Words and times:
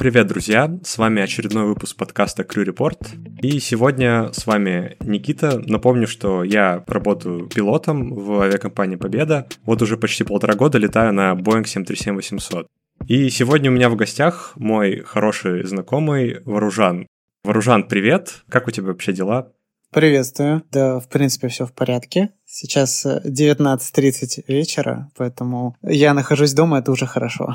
Привет, 0.00 0.28
друзья! 0.28 0.78
С 0.82 0.96
вами 0.96 1.20
очередной 1.20 1.66
выпуск 1.66 1.94
подкаста 1.94 2.42
Crew 2.42 2.64
Report. 2.64 3.06
И 3.42 3.60
сегодня 3.60 4.32
с 4.32 4.46
вами 4.46 4.96
Никита. 5.00 5.62
Напомню, 5.66 6.06
что 6.06 6.42
я 6.42 6.82
работаю 6.86 7.48
пилотом 7.48 8.14
в 8.14 8.40
авиакомпании 8.40 8.96
«Победа». 8.96 9.46
Вот 9.66 9.82
уже 9.82 9.98
почти 9.98 10.24
полтора 10.24 10.54
года 10.54 10.78
летаю 10.78 11.12
на 11.12 11.34
Boeing 11.34 11.64
737-800. 11.64 12.64
И 13.08 13.28
сегодня 13.28 13.70
у 13.70 13.74
меня 13.74 13.90
в 13.90 13.96
гостях 13.96 14.52
мой 14.56 15.02
хороший 15.04 15.66
знакомый 15.66 16.40
Вооружан. 16.46 17.06
Вооружан, 17.44 17.86
привет! 17.86 18.44
Как 18.48 18.68
у 18.68 18.70
тебя 18.70 18.86
вообще 18.86 19.12
дела? 19.12 19.52
Приветствую. 19.92 20.62
Да, 20.72 20.98
в 20.98 21.10
принципе, 21.10 21.48
все 21.48 21.66
в 21.66 21.74
порядке. 21.74 22.30
Сейчас 22.46 23.04
19.30 23.04 24.44
вечера, 24.48 25.10
поэтому 25.14 25.76
я 25.82 26.14
нахожусь 26.14 26.54
дома, 26.54 26.78
это 26.78 26.90
уже 26.90 27.04
хорошо. 27.04 27.54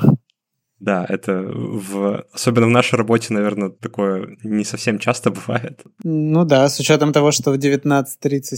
Да, 0.78 1.06
это 1.08 1.42
в... 1.42 2.26
особенно 2.32 2.66
в 2.66 2.70
нашей 2.70 2.96
работе, 2.96 3.32
наверное, 3.32 3.70
такое 3.70 4.36
не 4.42 4.64
совсем 4.64 4.98
часто 4.98 5.30
бывает. 5.32 5.82
Ну 6.04 6.44
да, 6.44 6.68
с 6.68 6.78
учетом 6.78 7.12
того, 7.12 7.30
что 7.32 7.52
в 7.52 7.56
19.30 7.56 8.06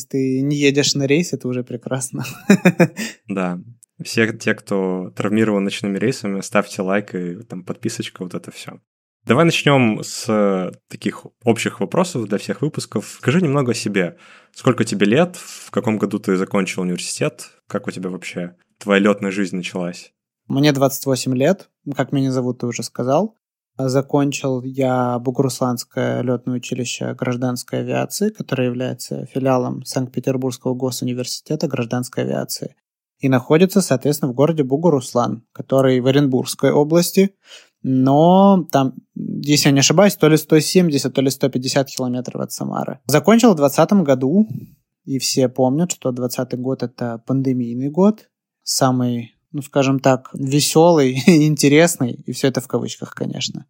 ты 0.09 0.41
не 0.41 0.57
едешь 0.57 0.95
на 0.95 1.07
рейс, 1.07 1.33
это 1.33 1.49
уже 1.49 1.63
прекрасно. 1.63 2.25
Да. 3.29 3.61
Все 4.03 4.33
те, 4.33 4.55
кто 4.55 5.11
травмирован 5.17 5.65
ночными 5.65 5.99
рейсами, 5.99 6.41
ставьте 6.41 6.83
лайк 6.83 7.15
и 7.15 7.43
там 7.43 7.65
подписочка, 7.65 8.23
вот 8.23 8.35
это 8.35 8.53
все. 8.53 8.81
Давай 9.25 9.45
начнем 9.45 10.03
с 10.03 10.73
таких 10.89 11.27
общих 11.45 11.81
вопросов 11.81 12.29
для 12.29 12.39
всех 12.39 12.63
выпусков. 12.63 13.19
Скажи 13.21 13.43
немного 13.43 13.73
о 13.73 13.75
себе. 13.75 14.17
Сколько 14.53 14.85
тебе 14.85 15.07
лет? 15.07 15.37
В 15.37 15.71
каком 15.71 15.99
году 15.99 16.19
ты 16.19 16.37
закончил 16.37 16.83
университет? 16.83 17.51
Как 17.67 17.89
у 17.89 17.91
тебя 17.91 18.09
вообще 18.09 18.55
твоя 18.79 19.01
летная 19.01 19.31
жизнь 19.31 19.57
началась? 19.57 20.13
Мне 20.49 20.73
28 20.73 21.37
лет, 21.37 21.69
как 21.95 22.11
меня 22.13 22.33
зовут, 22.33 22.59
ты 22.61 22.67
уже 22.67 22.83
сказал. 22.83 23.37
Закончил 23.77 24.63
я 24.63 25.19
Бугурусланское 25.21 26.23
летное 26.23 26.57
училище 26.57 27.15
гражданской 27.15 27.81
авиации, 27.81 28.31
которое 28.31 28.69
является 28.69 29.27
филиалом 29.27 29.85
Санкт-Петербургского 29.85 30.75
госуниверситета 30.75 31.69
гражданской 31.69 32.25
авиации. 32.25 32.75
И 33.21 33.29
находится, 33.29 33.81
соответственно, 33.81 34.33
в 34.33 34.35
городе 34.35 34.65
Бугуруслан, 34.65 35.45
который 35.53 36.01
в 36.01 36.07
Оренбургской 36.07 36.73
области, 36.73 37.35
но 37.83 38.67
там, 38.73 38.95
если 39.15 39.69
я 39.69 39.73
не 39.73 39.81
ошибаюсь, 39.81 40.17
то 40.17 40.29
ли 40.29 40.37
170, 40.37 41.13
то 41.13 41.21
ли 41.21 41.31
150 41.31 41.89
километров 41.89 42.43
от 42.43 42.53
Самары. 42.53 43.01
Закончил 43.07 43.53
в 43.53 43.57
2020 43.57 44.05
году, 44.05 44.49
и 45.05 45.19
все 45.19 45.49
помнят, 45.49 45.93
что 45.93 46.11
2020 46.11 46.61
год– 46.61 46.83
это 46.85 47.23
пандемийный 47.27 47.91
год, 47.91 48.29
самый 48.63 49.38
ну, 49.53 49.63
скажем 49.63 49.99
так, 50.01 50.31
веселый, 50.33 51.23
интересный, 51.27 52.13
и 52.13 52.33
все 52.33 52.49
это 52.49 52.61
в 52.61 52.69
кавычках, 52.69 53.15
конечно. 53.15 53.67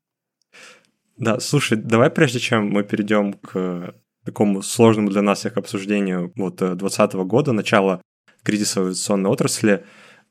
Да, 1.16 1.40
слушай, 1.40 1.76
давай 1.76 2.10
прежде 2.10 2.38
чем 2.38 2.70
мы 2.70 2.84
перейдем 2.84 3.32
к 3.32 3.94
такому 4.24 4.62
сложному 4.62 5.10
для 5.10 5.22
нас 5.22 5.40
всех 5.40 5.56
обсуждению 5.56 6.32
вот 6.36 6.56
2020 6.56 7.14
года, 7.26 7.52
начала 7.52 8.00
кризиса 8.42 8.80
авиационной 8.82 9.30
отрасли, 9.30 9.84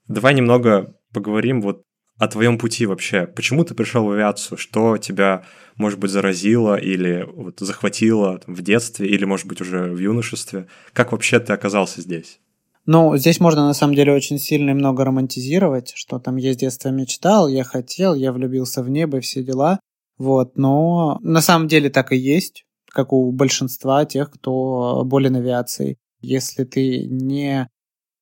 давай 0.07 0.33
немного 0.33 0.95
поговорим 1.13 1.61
вот 1.61 1.83
о 2.17 2.27
твоем 2.27 2.57
пути 2.57 2.85
вообще. 2.85 3.27
Почему 3.27 3.63
ты 3.63 3.75
пришел 3.75 4.05
в 4.05 4.11
авиацию? 4.11 4.57
Что 4.57 4.97
тебя, 4.97 5.45
может 5.75 5.99
быть, 5.99 6.11
заразило 6.11 6.75
или 6.75 7.27
вот 7.31 7.59
захватило 7.59 8.41
в 8.47 8.61
детстве 8.61 9.07
или, 9.07 9.25
может 9.25 9.45
быть, 9.45 9.61
уже 9.61 9.83
в 9.83 9.99
юношестве? 9.99 10.67
Как 10.93 11.11
вообще 11.11 11.39
ты 11.39 11.53
оказался 11.53 12.01
здесь? 12.01 12.39
Ну, 12.87 13.17
здесь 13.17 13.41
можно 13.41 13.67
на 13.67 13.73
самом 13.73 13.95
деле 13.95 14.13
очень 14.13 14.39
сильно 14.39 14.69
и 14.69 14.73
много 14.73 15.03
романтизировать, 15.03 15.91
что 15.93 16.19
там 16.19 16.37
я 16.37 16.53
с 16.53 16.57
детства 16.57 16.87
мечтал, 16.87 17.49
я 17.49 17.65
хотел, 17.65 18.15
я 18.15 18.31
влюбился 18.31 18.81
в 18.81 18.89
небо 18.89 19.19
все 19.19 19.43
дела. 19.43 19.81
Вот, 20.17 20.57
но 20.57 21.19
на 21.21 21.41
самом 21.41 21.67
деле 21.67 21.89
так 21.89 22.13
и 22.13 22.17
есть, 22.17 22.63
как 22.89 23.11
у 23.11 23.31
большинства 23.33 24.05
тех, 24.05 24.31
кто 24.31 25.03
болен 25.05 25.35
авиацией. 25.35 25.97
Если 26.21 26.63
ты 26.63 27.05
не, 27.07 27.69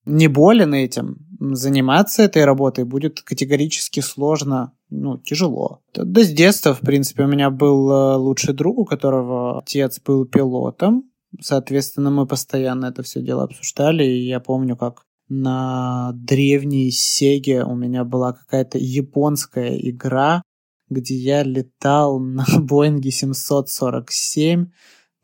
не 0.04 0.28
болен 0.28 0.74
этим, 0.74 1.18
заниматься 1.40 2.24
этой 2.24 2.44
работой 2.44 2.86
будет 2.86 3.22
категорически 3.22 4.00
сложно, 4.00 4.74
ну, 4.90 5.20
тяжело. 5.20 5.82
Да 5.94 6.24
с 6.24 6.30
детства, 6.30 6.74
в 6.74 6.80
принципе, 6.80 7.24
у 7.24 7.28
меня 7.28 7.52
был 7.52 7.92
э, 7.92 8.16
лучший 8.16 8.56
друг, 8.56 8.80
у 8.80 8.86
которого 8.86 9.60
отец 9.60 10.02
был 10.02 10.26
пилотом, 10.26 11.04
Соответственно, 11.42 12.12
мы 12.12 12.26
постоянно 12.26 12.88
это 12.88 13.04
все 13.04 13.22
дело 13.22 13.44
обсуждали, 13.44 14.04
и 14.04 14.28
я 14.28 14.40
помню, 14.40 14.76
как 14.76 15.06
на 15.28 16.12
древней 16.14 16.92
Сеге 16.92 17.64
у 17.64 17.76
меня 17.76 18.04
была 18.04 18.34
какая-то 18.34 18.78
японская 18.78 19.78
игра, 19.78 20.44
где 20.90 21.16
я 21.16 21.44
летал 21.44 22.20
на 22.20 22.46
Боинге 22.60 23.12
747, 23.12 24.68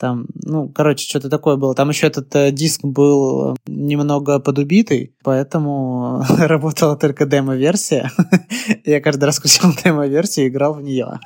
там, 0.01 0.25
ну, 0.33 0.67
короче, 0.67 1.07
что-то 1.07 1.29
такое 1.29 1.57
было. 1.57 1.75
Там 1.75 1.89
еще 1.89 2.07
этот 2.07 2.35
э, 2.35 2.51
диск 2.51 2.83
был 2.83 3.55
немного 3.67 4.39
подубитый, 4.39 5.15
поэтому 5.23 6.23
работала 6.39 6.97
только 6.97 7.27
демо-версия. 7.27 8.09
я 8.83 8.99
каждый 8.99 9.25
раз 9.25 9.37
включал 9.37 9.71
демо-версию 9.83 10.47
и 10.47 10.49
играл 10.49 10.73
в 10.73 10.81
нее. 10.81 11.19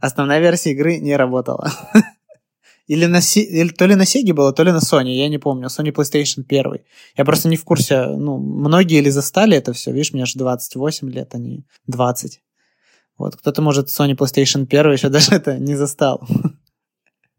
Основная 0.00 0.38
версия 0.38 0.70
игры 0.70 0.98
не 0.98 1.16
работала. 1.16 1.72
Или, 2.90 3.06
на, 3.06 3.20
или 3.36 3.68
то 3.68 3.86
ли 3.86 3.94
на 3.94 4.02
Sega 4.02 4.32
было, 4.32 4.52
то 4.52 4.64
ли 4.64 4.72
на 4.72 4.78
Sony, 4.78 5.10
я 5.10 5.28
не 5.28 5.38
помню. 5.38 5.68
Sony 5.68 5.92
PlayStation 5.92 6.44
1. 6.48 6.78
Я 7.16 7.24
просто 7.24 7.48
не 7.48 7.56
в 7.56 7.62
курсе. 7.62 8.06
Ну, 8.06 8.38
многие 8.38 8.98
или 8.98 9.10
застали 9.10 9.56
это 9.56 9.72
все. 9.72 9.92
Видишь, 9.92 10.12
мне 10.12 10.24
аж 10.24 10.34
28 10.34 11.08
лет, 11.08 11.32
а 11.32 11.38
не 11.38 11.64
20. 11.86 12.40
Вот, 13.16 13.36
кто-то, 13.36 13.62
может, 13.62 13.90
Sony 13.90 14.16
PlayStation 14.16 14.66
1 14.68 14.92
еще 14.92 15.08
даже 15.10 15.36
это 15.36 15.56
не 15.56 15.76
застал. 15.76 16.26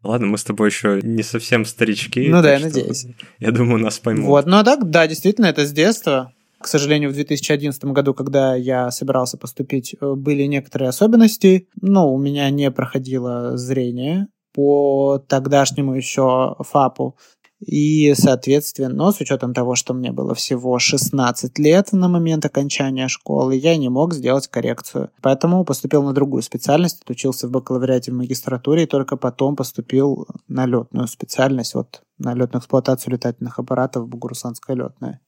Ладно, 0.02 0.28
мы 0.28 0.38
с 0.38 0.44
тобой 0.44 0.70
еще 0.70 1.00
не 1.02 1.22
совсем 1.22 1.66
старички. 1.66 2.30
Ну 2.30 2.40
да, 2.40 2.54
я 2.54 2.58
надеюсь. 2.58 3.04
Я 3.38 3.50
думаю, 3.50 3.82
нас 3.82 3.98
поймут. 3.98 4.24
Вот, 4.24 4.46
ну 4.46 4.56
а 4.56 4.64
так, 4.64 4.88
да, 4.88 5.06
действительно, 5.06 5.46
это 5.46 5.66
с 5.66 5.72
детства. 5.72 6.32
К 6.62 6.66
сожалению, 6.66 7.10
в 7.10 7.14
2011 7.14 7.84
году, 7.84 8.14
когда 8.14 8.54
я 8.54 8.90
собирался 8.90 9.36
поступить, 9.36 9.96
э, 10.00 10.14
были 10.14 10.44
некоторые 10.44 10.88
особенности. 10.88 11.68
Ну, 11.78 12.14
у 12.14 12.18
меня 12.18 12.48
не 12.48 12.70
проходило 12.70 13.58
зрение, 13.58 14.28
по 14.52 15.18
тогдашнему 15.28 15.94
еще 15.94 16.56
ФАПу. 16.60 17.16
И, 17.64 18.12
соответственно, 18.14 18.92
но 18.92 19.12
с 19.12 19.20
учетом 19.20 19.54
того, 19.54 19.76
что 19.76 19.94
мне 19.94 20.10
было 20.10 20.34
всего 20.34 20.80
16 20.80 21.58
лет 21.60 21.92
на 21.92 22.08
момент 22.08 22.44
окончания 22.44 23.06
школы, 23.06 23.54
я 23.54 23.76
не 23.76 23.88
мог 23.88 24.14
сделать 24.14 24.48
коррекцию. 24.48 25.10
Поэтому 25.20 25.64
поступил 25.64 26.02
на 26.02 26.12
другую 26.12 26.42
специальность, 26.42 27.02
отучился 27.02 27.46
в 27.46 27.52
бакалавриате 27.52 28.10
в 28.10 28.16
магистратуре 28.16 28.82
и 28.82 28.86
только 28.86 29.16
потом 29.16 29.54
поступил 29.54 30.26
на 30.48 30.66
летную 30.66 31.06
специальность, 31.06 31.74
вот 31.74 32.02
на 32.18 32.34
летную 32.34 32.60
эксплуатацию 32.60 33.12
летательных 33.12 33.60
аппаратов 33.60 34.08
Бугурусланская 34.08 34.74
летная. 34.74 35.20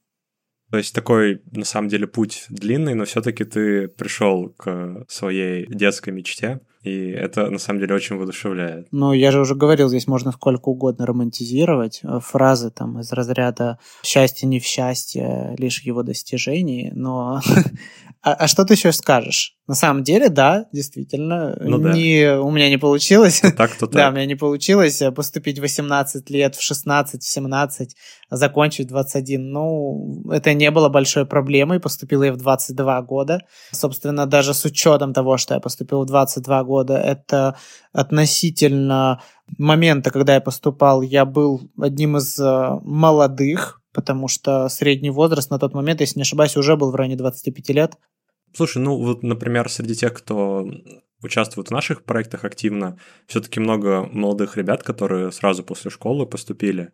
То 0.75 0.79
есть 0.79 0.93
такой, 0.93 1.41
на 1.53 1.63
самом 1.63 1.87
деле, 1.87 2.05
путь 2.05 2.47
длинный, 2.49 2.95
но 2.95 3.05
все-таки 3.05 3.45
ты 3.45 3.87
пришел 3.87 4.49
к 4.57 5.05
своей 5.07 5.65
детской 5.67 6.09
мечте 6.09 6.59
и 6.85 7.09
это 7.09 7.49
на 7.49 7.57
самом 7.57 7.79
деле 7.79 7.95
очень 7.95 8.15
воодушевляет. 8.15 8.87
Ну, 8.91 9.11
я 9.11 9.31
же 9.31 9.39
уже 9.39 9.55
говорил, 9.55 9.89
здесь 9.89 10.05
можно 10.05 10.31
сколько 10.31 10.69
угодно 10.69 11.07
романтизировать. 11.07 12.01
Э, 12.03 12.19
фразы 12.21 12.69
там 12.69 12.99
из 12.99 13.11
разряда 13.11 13.79
«счастье 14.03 14.47
не 14.47 14.59
в 14.59 14.65
счастье, 14.65 15.55
лишь 15.57 15.81
его 15.81 16.03
достижении», 16.03 16.91
но 16.93 17.41
а, 18.25 18.33
а 18.33 18.47
что 18.47 18.65
ты 18.65 18.73
еще 18.73 18.91
скажешь? 18.91 19.55
На 19.67 19.75
самом 19.75 20.01
деле, 20.01 20.29
да, 20.29 20.65
действительно, 20.71 21.55
ну, 21.59 21.77
да. 21.77 21.93
Не, 21.93 22.39
у 22.39 22.49
меня 22.49 22.69
не 22.69 22.77
получилось. 22.77 23.41
То 23.41 23.51
так, 23.51 23.75
то 23.75 23.85
так. 23.85 23.93
Да, 23.93 24.09
у 24.09 24.13
меня 24.13 24.25
не 24.25 24.33
получилось 24.33 24.99
э, 24.99 25.11
поступить 25.11 25.59
в 25.59 25.61
18 25.61 26.27
лет, 26.31 26.55
в 26.55 26.61
16, 26.61 27.21
в 27.21 27.27
17, 27.27 27.95
закончить 28.31 28.87
21. 28.87 29.51
Ну, 29.51 30.23
это 30.31 30.55
не 30.55 30.71
было 30.71 30.89
большой 30.89 31.27
проблемой. 31.27 31.79
Поступил 31.79 32.23
я 32.23 32.33
в 32.33 32.37
22 32.37 33.01
года. 33.03 33.41
Собственно, 33.71 34.25
даже 34.25 34.55
с 34.55 34.65
учетом 34.65 35.13
того, 35.13 35.37
что 35.37 35.53
я 35.53 35.59
поступил 35.59 36.01
в 36.01 36.07
22 36.07 36.63
года, 36.63 36.97
это 36.97 37.55
относительно 37.93 39.21
момента, 39.59 40.09
когда 40.09 40.33
я 40.33 40.41
поступал, 40.41 41.03
я 41.03 41.25
был 41.25 41.69
одним 41.79 42.17
из 42.17 42.39
э, 42.39 42.79
молодых, 42.81 43.81
потому 43.93 44.27
что 44.27 44.67
средний 44.69 45.11
возраст 45.11 45.51
на 45.51 45.59
тот 45.59 45.75
момент, 45.75 46.01
если 46.01 46.17
не 46.17 46.23
ошибаюсь, 46.23 46.57
уже 46.57 46.75
был 46.75 46.91
в 46.91 46.95
районе 46.95 47.15
25 47.15 47.69
лет. 47.69 47.97
Слушай, 48.55 48.81
ну 48.81 48.97
вот, 48.97 49.21
например, 49.21 49.69
среди 49.69 49.95
тех, 49.95 50.13
кто 50.13 50.65
участвует 51.21 51.67
в 51.67 51.71
наших 51.71 52.03
проектах 52.03 52.45
активно, 52.45 52.97
все-таки 53.27 53.59
много 53.59 54.07
молодых 54.11 54.55
ребят, 54.55 54.81
которые 54.81 55.31
сразу 55.31 55.63
после 55.63 55.91
школы 55.91 56.25
поступили. 56.25 56.91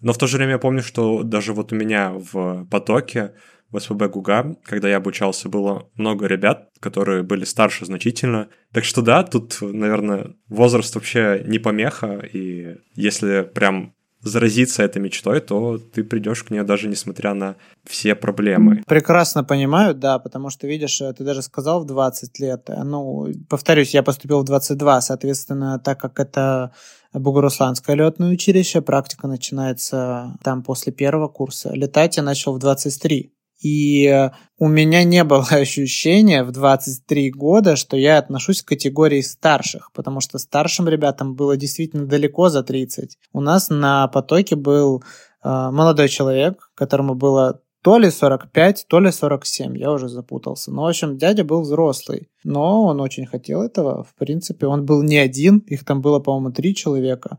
Но 0.00 0.12
в 0.12 0.18
то 0.18 0.26
же 0.26 0.36
время 0.36 0.52
я 0.52 0.58
помню, 0.58 0.82
что 0.82 1.22
даже 1.22 1.52
вот 1.52 1.72
у 1.72 1.76
меня 1.76 2.12
в 2.12 2.66
потоке 2.70 3.34
в 3.70 3.78
СПБ 3.78 4.08
ГУГА, 4.08 4.56
когда 4.64 4.88
я 4.88 4.96
обучался, 4.96 5.48
было 5.48 5.90
много 5.94 6.26
ребят, 6.26 6.70
которые 6.80 7.22
были 7.22 7.44
старше 7.44 7.84
значительно. 7.84 8.48
Так 8.72 8.84
что 8.84 9.02
да, 9.02 9.22
тут, 9.22 9.58
наверное, 9.60 10.34
возраст 10.48 10.94
вообще 10.94 11.42
не 11.46 11.58
помеха, 11.58 12.18
и 12.20 12.76
если 12.94 13.42
прям 13.42 13.95
заразиться 14.28 14.82
этой 14.82 15.00
мечтой, 15.00 15.40
то 15.40 15.78
ты 15.78 16.04
придешь 16.04 16.42
к 16.42 16.50
ней 16.50 16.62
даже 16.62 16.88
несмотря 16.88 17.34
на 17.34 17.56
все 17.84 18.14
проблемы. 18.14 18.82
Прекрасно 18.86 19.44
понимаю, 19.44 19.94
да, 19.94 20.18
потому 20.18 20.50
что, 20.50 20.66
видишь, 20.66 20.98
ты 20.98 21.24
даже 21.24 21.42
сказал 21.42 21.82
в 21.82 21.86
20 21.86 22.38
лет. 22.40 22.68
Ну, 22.84 23.28
повторюсь, 23.48 23.94
я 23.94 24.02
поступил 24.02 24.40
в 24.40 24.44
22, 24.44 25.00
соответственно, 25.00 25.78
так 25.78 26.00
как 26.00 26.18
это 26.20 26.72
Бугурусланское 27.12 27.96
летное 27.96 28.30
училище, 28.30 28.82
практика 28.82 29.26
начинается 29.26 30.36
там 30.42 30.62
после 30.62 30.92
первого 30.92 31.28
курса. 31.28 31.70
Летать 31.72 32.16
я 32.16 32.22
начал 32.22 32.54
в 32.54 32.58
23. 32.58 33.32
И 33.58 34.06
э, 34.06 34.30
у 34.58 34.68
меня 34.68 35.04
не 35.04 35.24
было 35.24 35.44
ощущения 35.50 36.44
в 36.44 36.52
23 36.52 37.30
года, 37.30 37.76
что 37.76 37.96
я 37.96 38.18
отношусь 38.18 38.62
к 38.62 38.68
категории 38.68 39.20
старших, 39.20 39.92
потому 39.92 40.20
что 40.20 40.38
старшим 40.38 40.88
ребятам 40.88 41.34
было 41.34 41.56
действительно 41.56 42.06
далеко 42.06 42.48
за 42.48 42.62
30. 42.62 43.18
У 43.32 43.40
нас 43.40 43.70
на 43.70 44.08
потоке 44.08 44.56
был 44.56 45.02
э, 45.42 45.48
молодой 45.48 46.08
человек, 46.08 46.70
которому 46.74 47.14
было 47.14 47.60
то 47.82 47.98
ли 47.98 48.10
45, 48.10 48.86
то 48.88 48.98
ли 48.98 49.12
47, 49.12 49.78
я 49.78 49.92
уже 49.92 50.08
запутался. 50.08 50.72
Но, 50.72 50.82
в 50.82 50.86
общем, 50.88 51.16
дядя 51.16 51.44
был 51.44 51.60
взрослый, 51.62 52.28
но 52.42 52.82
он 52.82 53.00
очень 53.00 53.26
хотел 53.26 53.62
этого. 53.62 54.02
В 54.02 54.14
принципе, 54.16 54.66
он 54.66 54.84
был 54.84 55.04
не 55.04 55.18
один, 55.18 55.58
их 55.58 55.84
там 55.84 56.00
было, 56.00 56.18
по-моему, 56.18 56.52
три 56.52 56.74
человека. 56.74 57.38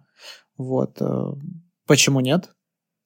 Вот. 0.58 1.02
Э, 1.02 1.34
почему 1.86 2.22
нет? 2.22 2.52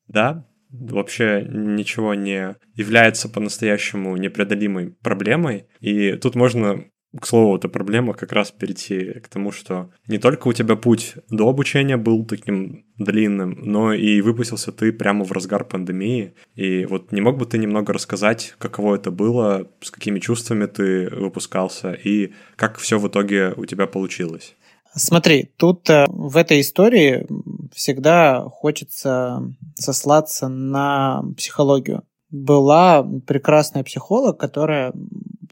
Да, 0.07 0.45
вообще 0.71 1.45
ничего 1.49 2.13
не 2.13 2.55
является 2.75 3.29
по-настоящему 3.29 4.17
непреодолимой 4.17 4.95
проблемой. 5.01 5.67
И 5.79 6.13
тут 6.13 6.35
можно 6.35 6.85
к 7.19 7.25
слову, 7.25 7.57
эта 7.57 7.67
проблема 7.67 8.13
как 8.13 8.31
раз 8.31 8.51
перейти 8.51 9.19
к 9.19 9.27
тому, 9.27 9.51
что 9.51 9.91
не 10.07 10.17
только 10.17 10.47
у 10.47 10.53
тебя 10.53 10.77
путь 10.77 11.15
до 11.29 11.49
обучения 11.49 11.97
был 11.97 12.25
таким 12.25 12.85
длинным, 12.97 13.59
но 13.61 13.93
и 13.93 14.21
выпустился 14.21 14.71
ты 14.71 14.93
прямо 14.93 15.25
в 15.25 15.31
разгар 15.33 15.65
пандемии. 15.65 16.35
И 16.55 16.85
вот 16.85 17.11
не 17.11 17.19
мог 17.19 17.37
бы 17.37 17.45
ты 17.45 17.57
немного 17.57 17.91
рассказать, 17.91 18.55
каково 18.57 18.95
это 18.95 19.11
было, 19.11 19.69
с 19.81 19.91
какими 19.91 20.19
чувствами 20.19 20.67
ты 20.67 21.09
выпускался 21.09 21.91
и 21.91 22.33
как 22.55 22.77
все 22.77 22.97
в 22.97 23.07
итоге 23.07 23.53
у 23.57 23.65
тебя 23.65 23.87
получилось? 23.87 24.55
Смотри, 24.93 25.51
тут 25.57 25.89
э, 25.89 26.05
в 26.09 26.35
этой 26.35 26.61
истории 26.61 27.25
всегда 27.73 28.43
хочется 28.43 29.41
сослаться 29.75 30.49
на 30.49 31.23
психологию. 31.37 32.03
Была 32.29 33.03
прекрасная 33.25 33.83
психолог, 33.83 34.37
которая, 34.37 34.93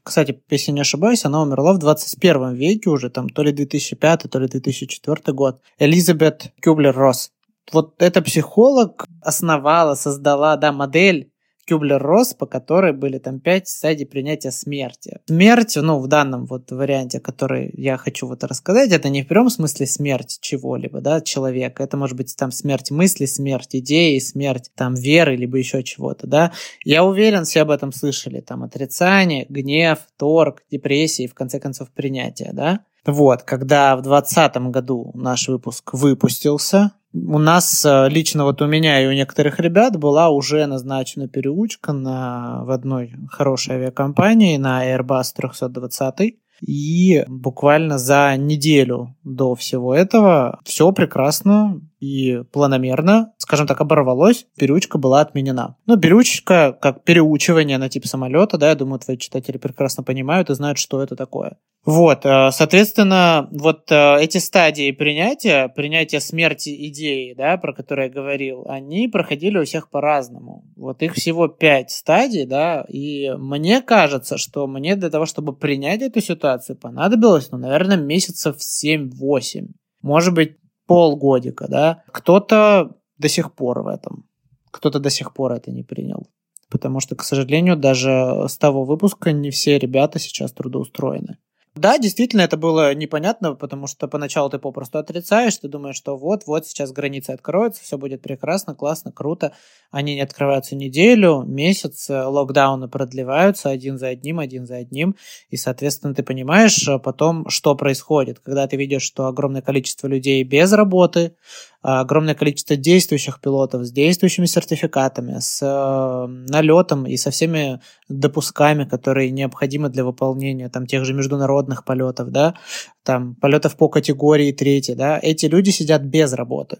кстати, 0.04 0.42
если 0.50 0.72
не 0.72 0.82
ошибаюсь, 0.82 1.26
она 1.26 1.42
умерла 1.42 1.74
в 1.74 1.80
21 1.80 2.54
веке 2.54 2.90
уже, 2.90 3.10
там, 3.10 3.30
то 3.30 3.44
ли 3.44 3.52
2005, 3.52 4.30
то 4.30 4.40
ли 4.40 4.48
2004 4.48 5.34
год. 5.34 5.62
Элизабет 5.78 6.54
Кюблер-Росс. 6.62 7.32
Вот 7.72 8.02
эта 8.02 8.22
психолог 8.22 9.06
основала, 9.22 9.96
создала, 9.96 10.58
да, 10.58 10.72
модель 10.72 11.29
Кюблер-Росс, 11.70 12.34
по 12.34 12.46
которой 12.46 12.94
были 12.94 13.20
там 13.20 13.40
пять 13.40 13.68
стадий 13.68 14.06
принятия 14.06 14.52
смерти. 14.52 15.20
Смерть, 15.28 15.78
ну, 15.80 16.00
в 16.00 16.08
данном 16.08 16.46
вот 16.46 16.72
варианте, 16.72 17.20
который 17.20 17.72
я 17.76 17.98
хочу 17.98 18.28
вот 18.28 18.44
рассказать, 18.44 18.92
это 18.92 19.10
не 19.10 19.24
в 19.24 19.28
прямом 19.28 19.50
смысле 19.50 19.86
смерть 19.86 20.40
чего-либо, 20.42 21.02
да, 21.02 21.22
человека. 21.22 21.84
Это 21.84 21.96
может 21.98 22.18
быть 22.18 22.36
там 22.36 22.52
смерть 22.52 22.90
мысли, 22.90 23.26
смерть 23.26 23.76
идеи, 23.76 24.18
смерть 24.20 24.72
там 24.76 24.96
веры, 24.96 25.36
либо 25.36 25.58
еще 25.58 25.84
чего-то, 25.84 26.26
да. 26.26 26.54
Я 26.84 27.04
уверен, 27.04 27.46
все 27.46 27.62
об 27.62 27.72
этом 27.72 27.92
слышали. 27.92 28.42
Там 28.42 28.64
отрицание, 28.64 29.46
гнев, 29.48 30.00
торг, 30.18 30.64
депрессия 30.72 31.26
и, 31.26 31.28
в 31.28 31.36
конце 31.36 31.60
концов, 31.60 31.90
принятие, 31.92 32.52
да. 32.54 32.80
Вот, 33.06 33.44
когда 33.44 33.96
в 33.96 34.02
2020 34.02 34.58
году 34.72 35.12
наш 35.14 35.48
выпуск 35.48 35.94
выпустился, 35.94 36.92
у 37.14 37.40
нас 37.40 37.84
э, 37.86 38.08
лично 38.10 38.44
вот 38.44 38.62
у 38.62 38.68
меня 38.68 39.02
и 39.02 39.08
у 39.08 39.12
некоторых 39.12 39.60
ребят 39.60 39.98
была 39.98 40.30
уже 40.30 40.66
назначена 40.68 41.28
переучка 41.28 41.92
на, 41.92 42.64
в 42.64 42.72
одной 42.72 43.16
хорошей 43.30 43.76
авиакомпании 43.76 44.58
на 44.58 44.86
Airbus 44.86 45.34
320. 45.36 46.38
И 46.62 47.24
буквально 47.28 47.98
за 47.98 48.36
неделю 48.38 49.16
до 49.24 49.56
всего 49.56 49.96
этого 49.96 50.60
все 50.66 50.92
прекрасно 50.92 51.82
и 52.00 52.44
планомерно, 52.52 53.34
скажем 53.38 53.68
так, 53.68 53.82
оборвалось, 53.82 54.48
переучка 54.58 54.98
была 54.98 55.22
отменена. 55.22 55.76
Ну, 55.86 55.98
переучка, 55.98 56.78
как 56.82 57.04
переучивание 57.04 57.78
на 57.78 57.90
тип 57.90 58.06
самолета, 58.06 58.58
да, 58.58 58.70
я 58.70 58.76
думаю, 58.76 59.00
твои 59.00 59.18
читатели 59.18 59.58
прекрасно 59.58 60.04
понимают 60.04 60.50
и 60.50 60.56
знают, 60.56 60.78
что 60.78 61.02
это 61.02 61.16
такое. 61.16 61.58
Вот, 61.86 62.26
э, 62.26 62.52
соответственно, 62.52 63.48
вот 63.52 63.90
э, 63.90 64.18
эти 64.22 64.38
стадии 64.38 64.92
принятия, 64.92 65.70
принятия 65.70 66.20
смерти 66.20 66.76
идеи, 66.90 67.34
да, 67.34 67.58
про 67.58 67.74
которые 67.74 68.08
я 68.08 68.14
говорил, 68.14 68.66
они 68.68 69.08
проходили 69.08 69.58
у 69.58 69.64
всех 69.64 69.90
по-разному. 69.90 70.66
Вот 70.76 71.02
их 71.02 71.14
всего 71.14 71.48
пять 71.48 71.92
стадий, 71.92 72.46
да, 72.46 72.86
и 72.90 73.32
мне 73.38 73.82
кажется, 73.82 74.38
что 74.38 74.68
мне 74.68 74.98
для 74.98 75.10
того, 75.10 75.26
чтобы 75.26 75.56
принять 75.56 76.02
эту 76.02 76.20
ситуацию, 76.22 76.78
понадобилось, 76.78 77.50
ну, 77.52 77.58
наверное, 77.58 77.98
месяцев 77.98 78.58
7-8. 78.58 79.70
Может 80.02 80.34
быть, 80.34 80.58
полгодика, 80.90 81.68
да. 81.68 82.04
Кто-то 82.12 82.96
до 83.20 83.30
сих 83.30 83.54
пор 83.54 83.84
в 83.84 83.88
этом. 83.88 84.26
Кто-то 84.72 85.00
до 85.00 85.12
сих 85.12 85.34
пор 85.34 85.52
это 85.52 85.72
не 85.72 85.84
принял. 85.84 86.28
Потому 86.70 87.00
что, 87.00 87.16
к 87.16 87.24
сожалению, 87.24 87.78
даже 87.78 88.46
с 88.48 88.58
того 88.58 88.86
выпуска 88.86 89.32
не 89.32 89.52
все 89.52 89.78
ребята 89.78 90.18
сейчас 90.18 90.52
трудоустроены. 90.52 91.38
Да, 91.76 92.00
действительно, 92.00 92.42
это 92.42 92.58
было 92.58 92.96
непонятно, 92.96 93.54
потому 93.54 93.86
что 93.86 94.08
поначалу 94.08 94.50
ты 94.50 94.58
попросту 94.58 94.98
отрицаешь, 94.98 95.58
ты 95.58 95.68
думаешь, 95.68 95.96
что 95.96 96.18
вот-вот 96.18 96.66
сейчас 96.66 96.92
границы 96.92 97.30
откроются, 97.30 97.84
все 97.84 97.98
будет 97.98 98.24
прекрасно, 98.24 98.74
классно, 98.74 99.12
круто. 99.12 99.54
Они 99.92 100.16
не 100.16 100.22
открываются 100.22 100.76
неделю, 100.76 101.44
месяц, 101.48 102.10
э, 102.10 102.24
локдауны 102.24 102.88
продлеваются 102.88 103.70
один 103.70 103.98
за 103.98 104.10
одним, 104.10 104.40
один 104.40 104.68
за 104.68 104.78
одним, 104.78 105.16
и, 105.50 105.58
соответственно, 105.58 106.14
ты 106.14 106.22
понимаешь 106.22 106.88
э, 106.88 107.00
потом, 107.00 107.50
что 107.50 107.76
происходит, 107.76 108.40
когда 108.40 108.68
ты 108.68 108.78
видишь, 108.78 109.02
что 109.02 109.26
огромное 109.26 109.64
количество 109.64 110.08
людей 110.08 110.44
без 110.44 110.72
работы, 110.74 111.34
а, 111.82 112.02
огромное 112.02 112.36
количество 112.36 112.76
действующих 112.76 113.42
пилотов 113.42 113.86
с 113.86 113.92
действующими 113.92 114.46
сертификатами, 114.46 115.40
с 115.40 115.60
э, 115.64 116.28
налетом 116.28 117.08
и 117.08 117.18
со 117.18 117.32
всеми 117.32 117.80
допусками, 118.10 118.84
которые 118.84 119.32
необходимы 119.32 119.90
для 119.90 120.04
выполнения 120.04 120.70
там 120.70 120.86
тех 120.86 121.04
же 121.06 121.14
международных 121.14 121.84
полетов, 121.84 122.30
да, 122.32 122.56
там 123.04 123.34
полетов 123.36 123.76
по 123.76 123.88
категории 123.90 124.52
третьей, 124.52 124.96
да, 124.96 125.20
эти 125.22 125.48
люди 125.48 125.72
сидят 125.72 126.04
без 126.04 126.34
работы. 126.34 126.80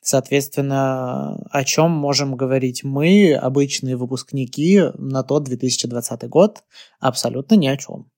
Соответственно, 0.00 1.36
о 1.50 1.64
чем 1.64 1.90
можем 1.90 2.36
говорить 2.36 2.84
мы, 2.84 3.34
обычные 3.34 3.96
выпускники, 3.96 4.82
на 4.96 5.22
тот 5.22 5.44
2020 5.44 6.28
год? 6.28 6.64
Абсолютно 7.00 7.54
ни 7.54 7.66
о 7.66 7.76
чем. 7.76 8.10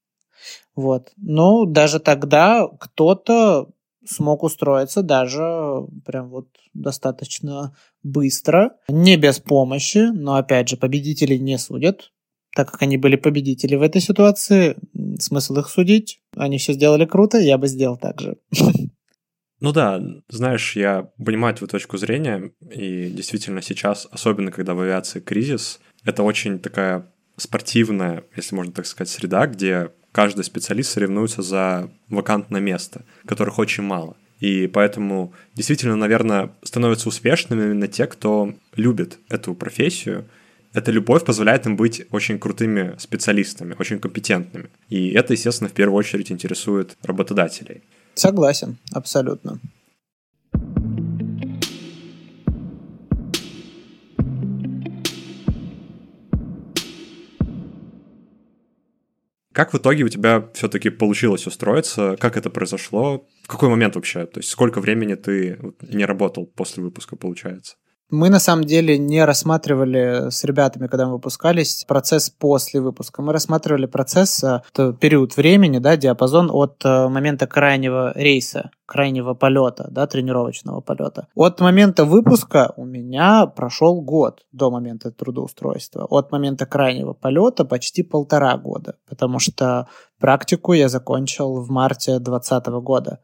Вот. 0.74 1.12
Но 1.16 1.64
даже 1.64 1.98
тогда 2.00 2.68
кто-то 2.78 3.68
смог 4.04 4.42
устроиться 4.42 5.02
даже 5.02 5.86
прям 6.04 6.28
вот 6.30 6.48
достаточно 6.74 7.76
быстро, 8.02 8.76
не 8.88 9.16
без 9.16 9.38
помощи, 9.38 10.10
но 10.12 10.36
опять 10.36 10.68
же 10.68 10.76
победителей 10.76 11.38
не 11.38 11.58
судят, 11.58 12.12
так 12.54 12.70
как 12.70 12.82
они 12.82 12.96
были 12.96 13.16
победители 13.16 13.76
в 13.76 13.82
этой 13.82 14.00
ситуации, 14.00 14.76
смысл 15.18 15.58
их 15.58 15.68
судить. 15.68 16.20
Они 16.36 16.58
все 16.58 16.72
сделали 16.72 17.04
круто, 17.04 17.38
я 17.38 17.58
бы 17.58 17.68
сделал 17.68 17.96
так 17.96 18.20
же. 18.20 18.36
Ну 19.62 19.70
да, 19.70 20.02
знаешь, 20.28 20.74
я 20.74 21.08
понимаю 21.24 21.54
твою 21.54 21.68
точку 21.68 21.96
зрения, 21.96 22.50
и 22.68 23.08
действительно 23.08 23.62
сейчас, 23.62 24.08
особенно 24.10 24.50
когда 24.50 24.74
в 24.74 24.80
авиации 24.80 25.20
кризис, 25.20 25.78
это 26.04 26.24
очень 26.24 26.58
такая 26.58 27.06
спортивная, 27.36 28.24
если 28.34 28.56
можно 28.56 28.72
так 28.72 28.86
сказать, 28.86 29.08
среда, 29.08 29.46
где 29.46 29.92
каждый 30.10 30.42
специалист 30.42 30.90
соревнуется 30.90 31.42
за 31.42 31.88
вакантное 32.08 32.60
место, 32.60 33.04
которых 33.24 33.60
очень 33.60 33.84
мало. 33.84 34.16
И 34.40 34.66
поэтому 34.66 35.32
действительно, 35.54 35.94
наверное, 35.94 36.50
становятся 36.64 37.08
успешными 37.08 37.62
именно 37.62 37.86
те, 37.86 38.08
кто 38.08 38.54
любит 38.74 39.20
эту 39.28 39.54
профессию. 39.54 40.24
Эта 40.72 40.90
любовь 40.90 41.24
позволяет 41.24 41.66
им 41.66 41.76
быть 41.76 42.04
очень 42.10 42.40
крутыми 42.40 42.96
специалистами, 42.98 43.76
очень 43.78 44.00
компетентными. 44.00 44.70
И 44.88 45.10
это, 45.10 45.34
естественно, 45.34 45.70
в 45.70 45.72
первую 45.72 45.98
очередь 45.98 46.32
интересует 46.32 46.96
работодателей. 47.04 47.82
Согласен, 48.14 48.78
абсолютно. 48.92 49.58
Как 59.52 59.74
в 59.74 59.76
итоге 59.76 60.04
у 60.04 60.08
тебя 60.08 60.48
все-таки 60.54 60.88
получилось 60.88 61.46
устроиться? 61.46 62.16
Как 62.18 62.38
это 62.38 62.48
произошло? 62.48 63.26
В 63.42 63.48
какой 63.48 63.68
момент 63.68 63.96
вообще? 63.96 64.24
То 64.24 64.40
есть 64.40 64.48
сколько 64.48 64.80
времени 64.80 65.14
ты 65.14 65.58
не 65.82 66.06
работал 66.06 66.46
после 66.46 66.82
выпуска, 66.82 67.16
получается? 67.16 67.76
Мы 68.12 68.28
на 68.28 68.40
самом 68.40 68.64
деле 68.64 68.98
не 68.98 69.24
рассматривали 69.24 70.28
с 70.28 70.44
ребятами, 70.44 70.86
когда 70.86 71.06
мы 71.06 71.12
выпускались, 71.12 71.82
процесс 71.88 72.28
после 72.28 72.82
выпуска. 72.82 73.22
Мы 73.22 73.32
рассматривали 73.32 73.86
процесс, 73.86 74.44
э, 74.44 74.60
период 75.00 75.34
времени, 75.38 75.78
да, 75.78 75.96
диапазон 75.96 76.50
от 76.52 76.84
э, 76.84 77.08
момента 77.08 77.46
крайнего 77.46 78.12
рейса, 78.14 78.70
крайнего 78.84 79.32
полета, 79.32 79.88
да, 79.90 80.06
тренировочного 80.06 80.82
полета. 80.82 81.28
От 81.34 81.60
момента 81.62 82.04
выпуска 82.04 82.74
у 82.76 82.84
меня 82.84 83.46
прошел 83.46 84.02
год 84.02 84.42
до 84.52 84.70
момента 84.70 85.10
трудоустройства. 85.10 86.04
От 86.10 86.32
момента 86.32 86.66
крайнего 86.66 87.14
полета 87.14 87.64
почти 87.64 88.02
полтора 88.02 88.58
года, 88.58 88.96
потому 89.08 89.38
что 89.38 89.88
практику 90.20 90.74
я 90.74 90.90
закончил 90.90 91.62
в 91.62 91.70
марте 91.70 92.18
2020 92.18 92.66
года 92.84 93.20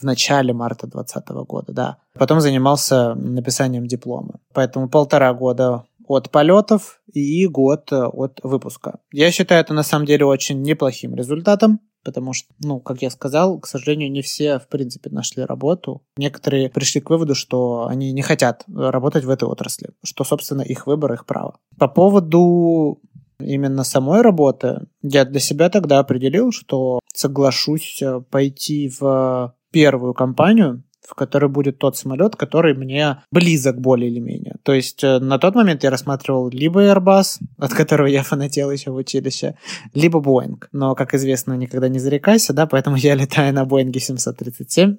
в 0.00 0.04
начале 0.04 0.52
марта 0.52 0.86
2020 0.86 1.28
года, 1.46 1.72
да. 1.72 1.96
Потом 2.14 2.40
занимался 2.40 3.14
написанием 3.14 3.86
диплома. 3.86 4.40
Поэтому 4.54 4.88
полтора 4.88 5.32
года 5.34 5.84
от 6.06 6.30
полетов 6.30 7.00
и 7.12 7.46
год 7.46 7.92
э, 7.92 8.04
от 8.04 8.40
выпуска. 8.42 8.98
Я 9.12 9.30
считаю 9.30 9.60
это 9.60 9.74
на 9.74 9.84
самом 9.84 10.06
деле 10.06 10.24
очень 10.24 10.60
неплохим 10.62 11.14
результатом, 11.14 11.80
потому 12.04 12.32
что, 12.32 12.52
ну, 12.64 12.80
как 12.80 13.00
я 13.02 13.10
сказал, 13.10 13.60
к 13.60 13.66
сожалению, 13.66 14.10
не 14.10 14.22
все, 14.22 14.58
в 14.58 14.66
принципе, 14.66 15.10
нашли 15.10 15.44
работу. 15.44 16.02
Некоторые 16.16 16.68
пришли 16.68 17.00
к 17.00 17.10
выводу, 17.10 17.34
что 17.34 17.86
они 17.86 18.12
не 18.12 18.22
хотят 18.22 18.64
работать 18.66 19.24
в 19.24 19.30
этой 19.30 19.48
отрасли, 19.48 19.90
что, 20.02 20.24
собственно, 20.24 20.62
их 20.62 20.86
выбор, 20.86 21.12
их 21.12 21.26
право. 21.26 21.58
По 21.78 21.86
поводу 21.86 23.00
именно 23.38 23.84
самой 23.84 24.22
работы, 24.22 24.86
я 25.02 25.24
для 25.24 25.40
себя 25.40 25.70
тогда 25.70 25.98
определил, 26.00 26.52
что 26.52 27.00
соглашусь 27.14 28.02
э, 28.02 28.20
пойти 28.30 28.92
в 29.00 29.54
первую 29.70 30.14
компанию, 30.14 30.82
в 31.06 31.14
которой 31.14 31.48
будет 31.48 31.78
тот 31.78 31.96
самолет, 31.96 32.36
который 32.36 32.74
мне 32.74 33.22
близок 33.32 33.80
более 33.80 34.10
или 34.10 34.20
менее. 34.20 34.56
То 34.62 34.72
есть 34.72 35.02
э, 35.02 35.18
на 35.18 35.38
тот 35.38 35.54
момент 35.54 35.82
я 35.82 35.90
рассматривал 35.90 36.50
либо 36.50 36.84
Airbus, 36.84 37.38
от 37.58 37.72
которого 37.72 38.06
я 38.06 38.22
фанател 38.22 38.70
еще 38.70 38.90
в 38.90 38.96
училище, 38.96 39.56
либо 39.94 40.20
Boeing. 40.20 40.62
Но, 40.72 40.94
как 40.94 41.14
известно, 41.14 41.54
никогда 41.54 41.88
не 41.88 41.98
зарекайся, 41.98 42.52
да, 42.52 42.66
поэтому 42.66 42.96
я 42.96 43.14
летаю 43.14 43.52
на 43.54 43.64
Boeing 43.64 43.98
737. 43.98 44.98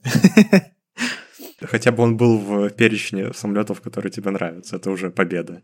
Хотя 1.62 1.92
бы 1.92 2.04
он 2.04 2.18
был 2.18 2.38
в 2.40 2.70
перечне 2.72 3.34
самолетов, 3.34 3.82
которые 3.82 4.12
тебе 4.12 4.32
нравятся. 4.32 4.78
Это 4.78 4.90
уже 4.90 5.12
победа. 5.12 5.62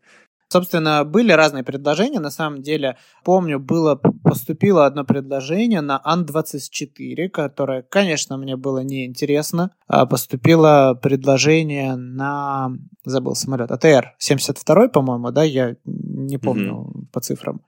Собственно, 0.50 1.04
были 1.04 1.34
разные 1.34 1.64
предложения. 1.64 2.20
На 2.20 2.30
самом 2.30 2.62
деле, 2.62 2.98
помню, 3.26 3.60
было 3.60 3.96
поступило 3.96 4.86
одно 4.86 5.04
предложение 5.04 5.82
на 5.82 6.00
Ан-24, 6.04 7.28
которое, 7.30 7.82
конечно, 7.82 8.38
мне 8.38 8.56
было 8.56 8.80
неинтересно. 8.80 9.72
А 9.88 10.06
поступило 10.06 10.98
предложение 11.02 11.96
на... 11.96 12.72
Забыл 13.04 13.36
самолет. 13.36 13.72
АТР-72, 13.72 14.90
по-моему, 14.90 15.32
да? 15.32 15.44
Я 15.44 15.76
не 15.86 16.38
помню 16.38 16.88
mm-hmm. 16.88 17.06
по 17.12 17.20
цифрам. 17.20 17.62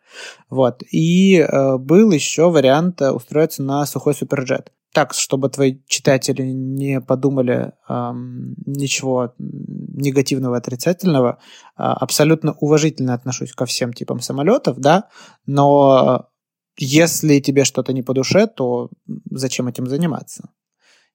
Вот. 0.50 0.82
И 0.92 1.38
э, 1.38 1.78
был 1.78 2.12
еще 2.12 2.50
вариант 2.50 3.02
э, 3.02 3.12
устроиться 3.12 3.62
на 3.64 3.86
сухой 3.86 4.14
суперджет 4.14 4.72
так, 4.94 5.14
чтобы 5.14 5.50
твои 5.50 5.80
читатели 5.88 6.44
не 6.44 7.00
подумали 7.00 7.74
эм, 7.88 8.56
ничего 8.66 9.34
негативного, 9.38 10.58
отрицательного, 10.58 11.38
э, 11.78 11.84
абсолютно 11.84 12.54
уважительно 12.54 13.14
отношусь 13.14 13.54
ко 13.54 13.66
всем 13.66 13.94
типам 13.94 14.20
самолетов, 14.20 14.80
да, 14.80 15.10
но 15.46 16.30
если 16.78 17.40
тебе 17.40 17.66
что-то 17.66 17.94
не 17.94 18.02
по 18.02 18.14
душе, 18.14 18.48
то 18.48 18.90
зачем 19.30 19.68
этим 19.68 19.88
заниматься? 19.88 20.50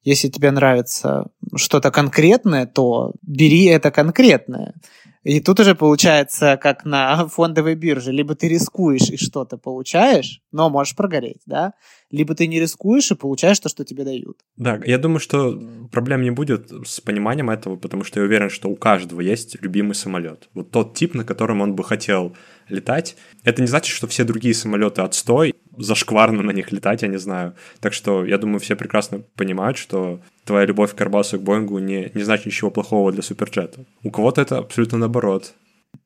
Если 0.03 0.29
тебе 0.29 0.51
нравится 0.51 1.31
что-то 1.57 1.91
конкретное, 1.91 2.67
то 2.67 3.13
бери 3.23 3.65
это 3.65 3.91
конкретное. 3.91 4.75
И 5.23 5.41
тут 5.41 5.61
уже 5.61 5.75
получается, 5.75 6.59
как 6.59 6.85
на 6.85 7.27
фондовой 7.29 7.75
бирже, 7.75 8.13
либо 8.13 8.35
ты 8.35 8.49
рискуешь 8.49 9.09
и 9.09 9.17
что-то 9.17 9.57
получаешь, 9.57 10.43
но 10.53 10.69
можешь 10.69 10.95
прогореть, 10.95 11.41
да, 11.47 11.73
либо 12.15 12.35
ты 12.35 12.47
не 12.47 12.61
рискуешь 12.61 13.11
и 13.11 13.17
получаешь 13.17 13.59
то, 13.59 13.69
что 13.69 13.85
тебе 13.85 14.05
дают. 14.05 14.39
Да, 14.57 14.81
я 14.85 14.99
думаю, 14.99 15.19
что 15.19 15.61
проблем 15.91 16.23
не 16.23 16.31
будет 16.31 16.71
с 16.87 17.01
пониманием 17.01 17.51
этого, 17.51 17.77
потому 17.77 18.05
что 18.05 18.21
я 18.21 18.27
уверен, 18.27 18.51
что 18.51 18.69
у 18.69 18.77
каждого 18.77 19.21
есть 19.21 19.61
любимый 19.61 19.95
самолет. 19.95 20.49
Вот 20.55 20.71
тот 20.71 20.95
тип, 20.95 21.15
на 21.15 21.25
котором 21.25 21.61
он 21.61 21.75
бы 21.75 21.83
хотел 21.83 22.37
летать. 22.69 23.17
Это 23.43 23.61
не 23.63 23.69
значит, 23.69 23.95
что 23.95 24.07
все 24.07 24.25
другие 24.25 24.55
самолеты 24.55 25.03
отстой, 25.03 25.55
зашкварно 25.77 26.43
на 26.43 26.53
них 26.53 26.73
летать, 26.73 27.03
я 27.03 27.09
не 27.09 27.19
знаю. 27.19 27.55
Так 27.81 27.93
что 27.93 28.25
я 28.25 28.39
думаю, 28.39 28.61
все 28.61 28.77
прекрасно 28.77 29.23
понимают, 29.37 29.77
что 29.77 30.21
твоя 30.45 30.67
любовь 30.67 30.95
к 30.95 31.01
Airbus 31.01 31.35
и 31.35 31.39
к 31.39 31.43
Боингу 31.43 31.79
не, 31.79 32.11
не 32.15 32.23
значит 32.23 32.47
ничего 32.47 32.71
плохого 32.71 33.13
для 33.13 33.23
суперджета. 33.23 33.85
У 34.03 34.11
кого-то 34.11 34.41
это 34.41 34.59
абсолютно 34.59 34.99
наоборот. 34.99 35.55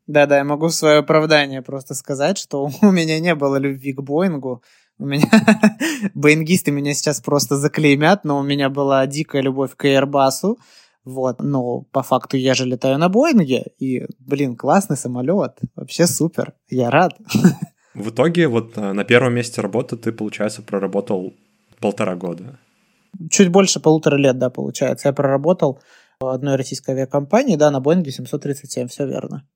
Да-да, 0.07 0.39
я 0.39 0.45
могу 0.45 0.69
в 0.69 0.75
свое 0.75 0.99
оправдание 0.99 1.61
просто 1.61 1.95
сказать, 1.95 2.39
что 2.39 2.71
у 2.83 2.91
меня 2.91 3.21
не 3.21 3.35
было 3.35 3.57
любви 3.57 3.93
к 3.93 4.01
Боингу. 4.01 4.63
У 4.99 5.07
меня 5.07 5.29
боингисты 6.15 6.71
меня 6.71 6.95
сейчас 6.95 7.21
просто 7.21 7.57
заклеймят, 7.57 8.25
но 8.25 8.39
у 8.39 8.43
меня 8.43 8.69
была 8.69 9.07
дикая 9.07 9.43
любовь 9.43 9.77
к 9.77 9.85
Airbus. 9.85 10.57
Вот, 11.05 11.41
но 11.41 11.83
по 11.93 12.03
факту 12.03 12.37
я 12.37 12.55
же 12.55 12.67
летаю 12.67 12.99
на 12.99 13.09
Боинге, 13.09 13.65
и, 13.79 14.05
блин, 14.19 14.57
классный 14.57 14.97
самолет, 14.97 15.59
вообще 15.75 16.07
супер, 16.07 16.53
я 16.69 16.91
рад. 16.91 17.17
В 17.95 18.11
итоге 18.11 18.47
вот 18.47 18.77
э, 18.77 18.93
на 18.93 19.05
первом 19.05 19.35
месте 19.35 19.63
работы 19.63 19.97
ты, 19.97 20.13
получается, 20.13 20.61
проработал 20.61 21.33
полтора 21.81 22.15
года. 22.15 22.59
Чуть 23.31 23.49
больше 23.49 23.81
полутора 23.81 24.17
лет, 24.17 24.39
да, 24.39 24.51
получается. 24.51 25.09
Я 25.09 25.15
проработал 25.15 25.81
в 26.21 26.27
одной 26.27 26.57
российской 26.57 26.91
авиакомпании, 26.91 27.57
да, 27.57 27.71
на 27.71 27.81
Боинге 27.81 28.11
737, 28.11 28.89
все 28.89 29.07
верно. 29.07 29.47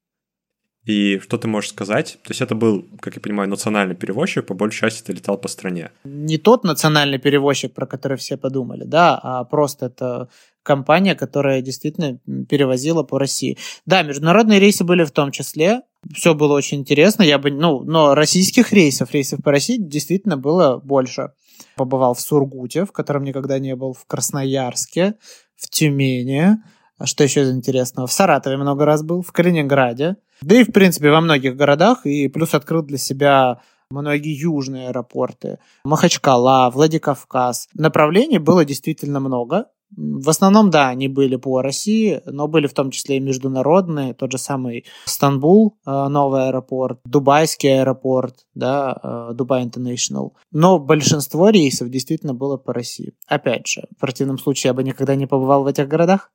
И 0.85 1.21
что 1.21 1.39
ты 1.39 1.47
можешь 1.47 1.71
сказать? 1.71 2.19
То 2.25 2.31
есть 2.31 2.41
это 2.41 2.57
был, 2.57 2.85
как 3.01 3.15
я 3.15 3.21
понимаю, 3.21 3.49
национальный 3.49 3.95
перевозчик, 3.95 4.47
по 4.47 4.55
большей 4.55 4.81
части 4.81 5.05
ты 5.05 5.13
летал 5.13 5.39
по 5.39 5.47
стране. 5.47 5.91
Не 6.03 6.39
тот 6.39 6.65
национальный 6.65 7.19
перевозчик, 7.19 7.73
про 7.73 7.87
который 7.87 8.17
все 8.17 8.37
подумали, 8.37 8.83
да, 8.85 9.19
а 9.23 9.45
просто 9.45 9.87
это 9.87 10.29
компания, 10.65 11.15
которая 11.15 11.63
действительно 11.63 12.19
перевозила 12.49 13.05
по 13.05 13.19
России. 13.19 13.59
Да, 13.87 14.03
международные 14.03 14.59
рейсы 14.59 14.83
были 14.83 15.05
в 15.05 15.13
том 15.13 15.31
числе, 15.31 15.83
все 16.13 16.35
было 16.35 16.55
очень 16.55 16.81
интересно, 16.81 17.23
я 17.23 17.39
бы, 17.39 17.53
ну, 17.53 17.83
но 17.85 18.17
российских 18.17 18.73
рейсов, 18.73 19.13
рейсов 19.13 19.41
по 19.43 19.53
России 19.53 19.77
действительно 19.79 20.37
было 20.37 20.79
больше. 20.79 21.31
Побывал 21.77 22.15
в 22.15 22.21
Сургуте, 22.21 22.85
в 22.85 22.93
котором 22.93 23.23
никогда 23.23 23.61
не 23.61 23.77
был, 23.77 23.93
в 23.93 24.05
Красноярске, 24.07 25.15
в 25.57 25.71
Тюмени, 25.71 26.57
а 27.03 27.07
что 27.07 27.25
еще 27.25 27.43
из 27.43 27.51
интересного? 27.51 28.07
В 28.07 28.13
Саратове 28.13 28.57
много 28.57 28.85
раз 28.85 29.03
был, 29.03 29.23
в 29.23 29.33
Калининграде. 29.33 30.17
Да 30.43 30.57
и, 30.57 30.65
в 30.65 30.73
принципе, 30.73 31.11
во 31.11 31.21
многих 31.21 31.57
городах. 31.57 32.07
И 32.07 32.29
плюс 32.29 32.55
открыл 32.55 32.83
для 32.83 32.99
себя 32.99 33.61
многие 33.91 34.35
южные 34.35 34.89
аэропорты. 34.89 35.59
Махачкала, 35.85 36.71
Владикавказ. 36.71 37.69
Направлений 37.75 38.39
было 38.39 38.65
действительно 38.65 39.21
много. 39.21 39.67
В 39.95 40.31
основном, 40.31 40.71
да, 40.71 40.89
они 40.89 41.09
были 41.09 41.37
по 41.37 41.61
России, 41.61 42.23
но 42.25 42.49
были 42.49 42.67
в 42.67 42.73
том 42.73 42.91
числе 42.91 43.19
и 43.19 43.21
международные, 43.21 44.15
тот 44.15 44.33
же 44.33 44.39
самый 44.39 44.87
Стамбул, 45.05 45.77
э, 45.87 46.09
новый 46.09 46.49
аэропорт, 46.49 47.01
Дубайский 47.05 47.81
аэропорт, 47.81 48.47
да, 48.55 48.97
э, 49.03 49.35
Дубай 49.35 49.63
International. 49.67 50.31
Но 50.51 50.79
большинство 50.79 51.51
рейсов 51.51 51.91
действительно 51.91 52.33
было 52.33 52.57
по 52.57 52.73
России. 52.73 53.13
Опять 53.27 53.67
же, 53.67 53.83
в 53.95 54.01
противном 54.01 54.39
случае 54.39 54.71
я 54.71 54.75
бы 54.75 54.83
никогда 54.83 55.15
не 55.15 55.27
побывал 55.27 55.65
в 55.65 55.67
этих 55.67 55.89
городах. 55.89 56.31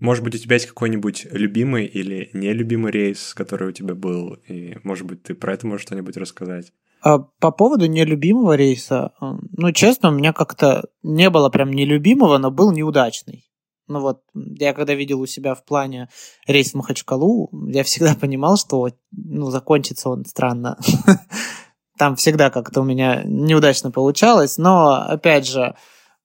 Может 0.00 0.24
быть, 0.24 0.34
у 0.34 0.38
тебя 0.38 0.54
есть 0.54 0.66
какой-нибудь 0.66 1.26
любимый 1.30 1.86
или 1.86 2.30
нелюбимый 2.32 2.92
рейс, 2.92 3.32
который 3.34 3.68
у 3.68 3.72
тебя 3.72 3.94
был, 3.94 4.34
и, 4.48 4.76
может 4.82 5.06
быть, 5.06 5.22
ты 5.22 5.34
про 5.34 5.54
это 5.54 5.66
можешь 5.66 5.86
что-нибудь 5.86 6.16
рассказать? 6.16 6.72
А, 7.02 7.18
по 7.18 7.50
поводу 7.50 7.86
нелюбимого 7.86 8.56
рейса, 8.56 9.12
ну, 9.20 9.72
честно, 9.72 10.08
у 10.08 10.12
меня 10.12 10.32
как-то 10.32 10.84
не 11.02 11.30
было 11.30 11.48
прям 11.48 11.70
нелюбимого, 11.70 12.38
но 12.38 12.50
был 12.50 12.72
неудачный. 12.72 13.44
Ну 13.86 14.00
вот, 14.00 14.22
я 14.34 14.72
когда 14.72 14.94
видел 14.94 15.20
у 15.20 15.26
себя 15.26 15.54
в 15.54 15.64
плане 15.64 16.08
рейс 16.46 16.72
в 16.72 16.74
Махачкалу, 16.74 17.50
я 17.68 17.84
всегда 17.84 18.14
понимал, 18.20 18.56
что 18.56 18.88
ну, 19.12 19.50
закончится 19.50 20.08
он 20.08 20.24
странно. 20.24 20.78
Там 21.98 22.16
всегда 22.16 22.50
как-то 22.50 22.80
у 22.80 22.84
меня 22.84 23.22
неудачно 23.24 23.90
получалось, 23.90 24.58
но, 24.58 24.94
опять 24.94 25.46
же, 25.46 25.76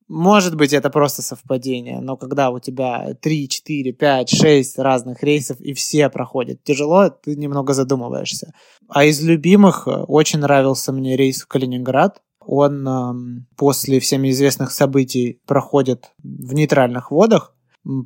может 0.09 0.55
быть, 0.55 0.73
это 0.73 0.89
просто 0.89 1.21
совпадение, 1.21 2.01
но 2.01 2.17
когда 2.17 2.49
у 2.49 2.59
тебя 2.59 3.13
3, 3.21 3.47
4, 3.47 3.93
5, 3.93 4.29
6 4.29 4.79
разных 4.79 5.21
рейсов 5.21 5.61
и 5.61 5.73
все 5.73 6.09
проходят 6.09 6.63
тяжело, 6.63 7.09
ты 7.09 7.35
немного 7.35 7.73
задумываешься. 7.73 8.53
А 8.87 9.05
из 9.05 9.21
любимых 9.21 9.87
э, 9.87 9.91
очень 9.91 10.39
нравился 10.39 10.91
мне 10.91 11.15
рейс 11.15 11.43
в 11.43 11.47
Калининград. 11.47 12.23
Он 12.43 12.87
э, 12.87 13.43
после 13.55 13.99
всеми 13.99 14.31
известных 14.31 14.71
событий 14.71 15.39
проходит 15.45 16.11
в 16.23 16.55
нейтральных 16.55 17.11
водах, 17.11 17.53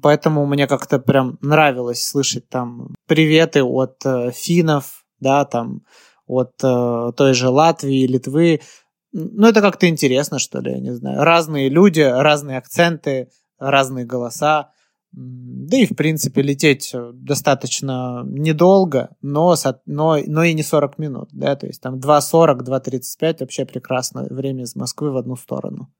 поэтому 0.01 0.45
мне 0.45 0.67
как-то 0.67 0.99
прям 0.99 1.37
нравилось 1.39 2.05
слышать 2.05 2.49
там 2.49 2.93
приветы 3.07 3.63
от 3.63 4.05
э, 4.05 4.31
финнов, 4.31 5.05
да, 5.21 5.45
там 5.45 5.83
от 6.27 6.51
э, 6.61 7.11
той 7.15 7.33
же 7.33 7.47
Латвии, 7.47 8.07
Литвы, 8.07 8.59
ну, 9.13 9.47
это 9.47 9.61
как-то 9.61 9.87
интересно, 9.87 10.39
что 10.39 10.59
ли, 10.59 10.71
я 10.71 10.79
не 10.79 10.93
знаю. 10.93 11.23
Разные 11.23 11.69
люди, 11.69 12.01
разные 12.01 12.57
акценты, 12.57 13.29
разные 13.59 14.05
голоса. 14.05 14.71
Да 15.11 15.77
и, 15.77 15.85
в 15.85 15.95
принципе, 15.95 16.41
лететь 16.41 16.95
достаточно 17.13 18.23
недолго, 18.25 19.15
но, 19.21 19.55
но, 19.85 20.17
но 20.25 20.43
и 20.43 20.53
не 20.53 20.63
40 20.63 20.97
минут. 20.97 21.29
Да? 21.31 21.55
То 21.55 21.67
есть 21.67 21.81
там 21.81 21.99
2.40, 21.99 22.61
2.35 22.63 23.37
вообще 23.41 23.65
прекрасное 23.65 24.27
время 24.27 24.63
из 24.63 24.75
Москвы 24.75 25.11
в 25.11 25.17
одну 25.17 25.35
сторону. 25.35 25.93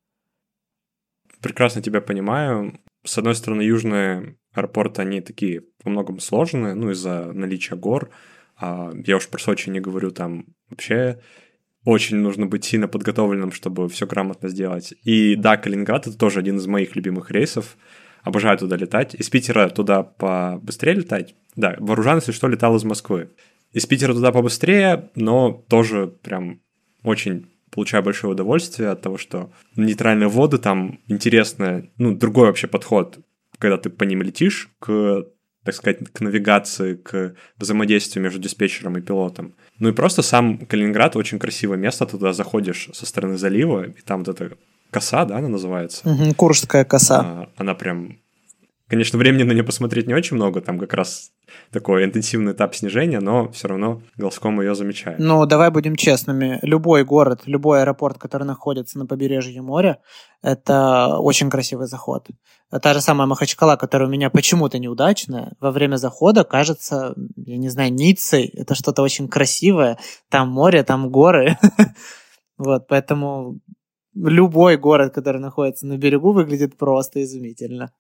Прекрасно 1.39 1.84
тебя 1.84 2.01
понимаю. 2.01 2.79
С 3.05 3.20
одной 3.20 3.36
стороны, 3.36 3.62
южные 3.62 4.38
аэропорты, 4.53 5.03
они 5.03 5.22
такие 5.22 5.62
во 5.84 5.91
многом 5.91 6.20
сложные, 6.20 6.74
ну, 6.74 6.89
из-за 6.89 7.32
наличия 7.34 7.75
гор. 7.75 8.10
А 8.58 8.91
я 9.05 9.17
уж 9.17 9.27
про 9.27 9.39
Сочи 9.39 9.70
не 9.70 9.79
говорю, 9.79 10.10
там 10.10 10.46
вообще 10.70 11.22
очень 11.85 12.17
нужно 12.17 12.45
быть 12.45 12.63
сильно 12.63 12.87
подготовленным, 12.87 13.51
чтобы 13.51 13.89
все 13.89 14.07
грамотно 14.07 14.49
сделать. 14.49 14.93
И 15.03 15.35
да, 15.35 15.57
Калининград 15.57 16.07
это 16.07 16.17
тоже 16.17 16.39
один 16.39 16.57
из 16.57 16.67
моих 16.67 16.95
любимых 16.95 17.31
рейсов. 17.31 17.77
Обожаю 18.23 18.57
туда 18.57 18.77
летать. 18.77 19.15
Из 19.15 19.29
Питера 19.29 19.67
туда 19.69 20.03
побыстрее 20.03 20.93
летать. 20.93 21.35
Да, 21.55 21.75
Вооружан, 21.79 22.17
если 22.17 22.31
что, 22.31 22.47
летал 22.47 22.75
из 22.77 22.83
Москвы. 22.85 23.31
Из 23.73 23.85
Питера 23.85 24.13
туда 24.13 24.31
побыстрее, 24.31 25.09
но 25.15 25.51
тоже 25.67 26.07
прям 26.07 26.61
очень 27.03 27.47
получаю 27.69 28.03
большое 28.03 28.33
удовольствие 28.33 28.89
от 28.89 29.01
того, 29.01 29.17
что 29.17 29.51
нейтральные 29.75 30.29
воды 30.29 30.59
там 30.59 30.99
интересно, 31.07 31.87
ну, 31.97 32.15
другой 32.15 32.47
вообще 32.47 32.67
подход, 32.67 33.19
когда 33.57 33.77
ты 33.77 33.89
по 33.89 34.03
ним 34.03 34.21
летишь, 34.21 34.69
к 34.79 35.25
так 35.63 35.75
сказать, 35.75 36.00
к 36.12 36.22
навигации, 36.22 36.96
к 36.96 37.36
взаимодействию 37.58 38.24
между 38.24 38.39
диспетчером 38.39 38.98
и 38.98 39.01
пилотом. 39.01 39.55
Ну 39.79 39.89
и 39.89 39.93
просто 39.93 40.22
сам 40.22 40.58
Калининград 40.58 41.15
очень 41.15 41.39
красивое 41.39 41.77
место, 41.77 42.05
туда 42.05 42.34
заходишь 42.34 42.89
со 42.93 43.05
стороны 43.05 43.38
залива, 43.38 43.84
и 43.86 44.01
там 44.01 44.24
вот 44.24 44.29
эта 44.39 44.58
коса, 44.91 45.25
да, 45.25 45.38
она 45.38 45.48
называется? 45.50 46.08
Угу, 46.10 46.36
Куршская 46.36 46.86
коса. 46.86 47.22
А, 47.22 47.50
она 47.58 47.74
прям... 47.74 48.20
Конечно, 48.89 49.17
времени 49.17 49.43
на 49.43 49.53
нее 49.53 49.63
посмотреть 49.63 50.07
не 50.07 50.13
очень 50.13 50.35
много, 50.35 50.59
там 50.59 50.77
как 50.77 50.93
раз 50.93 51.31
такой 51.71 52.03
интенсивный 52.03 52.51
этап 52.51 52.75
снижения, 52.75 53.21
но 53.21 53.49
все 53.51 53.69
равно 53.69 54.01
глазком 54.17 54.59
ее 54.59 54.75
замечаем. 54.75 55.17
Ну, 55.19 55.45
давай 55.45 55.71
будем 55.71 55.95
честными. 55.95 56.59
Любой 56.61 57.05
город, 57.05 57.43
любой 57.45 57.81
аэропорт, 57.81 58.17
который 58.17 58.43
находится 58.43 58.99
на 58.99 59.05
побережье 59.05 59.61
моря, 59.61 59.99
это 60.41 61.17
очень 61.17 61.49
красивый 61.49 61.87
заход. 61.87 62.27
Та 62.81 62.93
же 62.93 63.01
самая 63.01 63.25
Махачкала, 63.25 63.77
которая 63.77 64.09
у 64.09 64.11
меня 64.11 64.29
почему-то 64.29 64.77
неудачная, 64.79 65.53
во 65.61 65.71
время 65.71 65.95
захода 65.95 66.43
кажется, 66.43 67.15
я 67.37 67.57
не 67.57 67.69
знаю, 67.69 67.93
Ниццей. 67.93 68.45
Это 68.47 68.75
что-то 68.75 69.01
очень 69.01 69.29
красивое. 69.29 69.97
Там 70.29 70.49
море, 70.49 70.83
там 70.83 71.09
горы. 71.09 71.57
Вот, 72.55 72.87
поэтому 72.87 73.59
любой 74.13 74.77
город, 74.77 75.11
который 75.13 75.41
находится 75.41 75.87
на 75.87 75.97
берегу, 75.97 76.33
выглядит 76.33 76.77
просто 76.77 77.23
изумительно. 77.23 77.91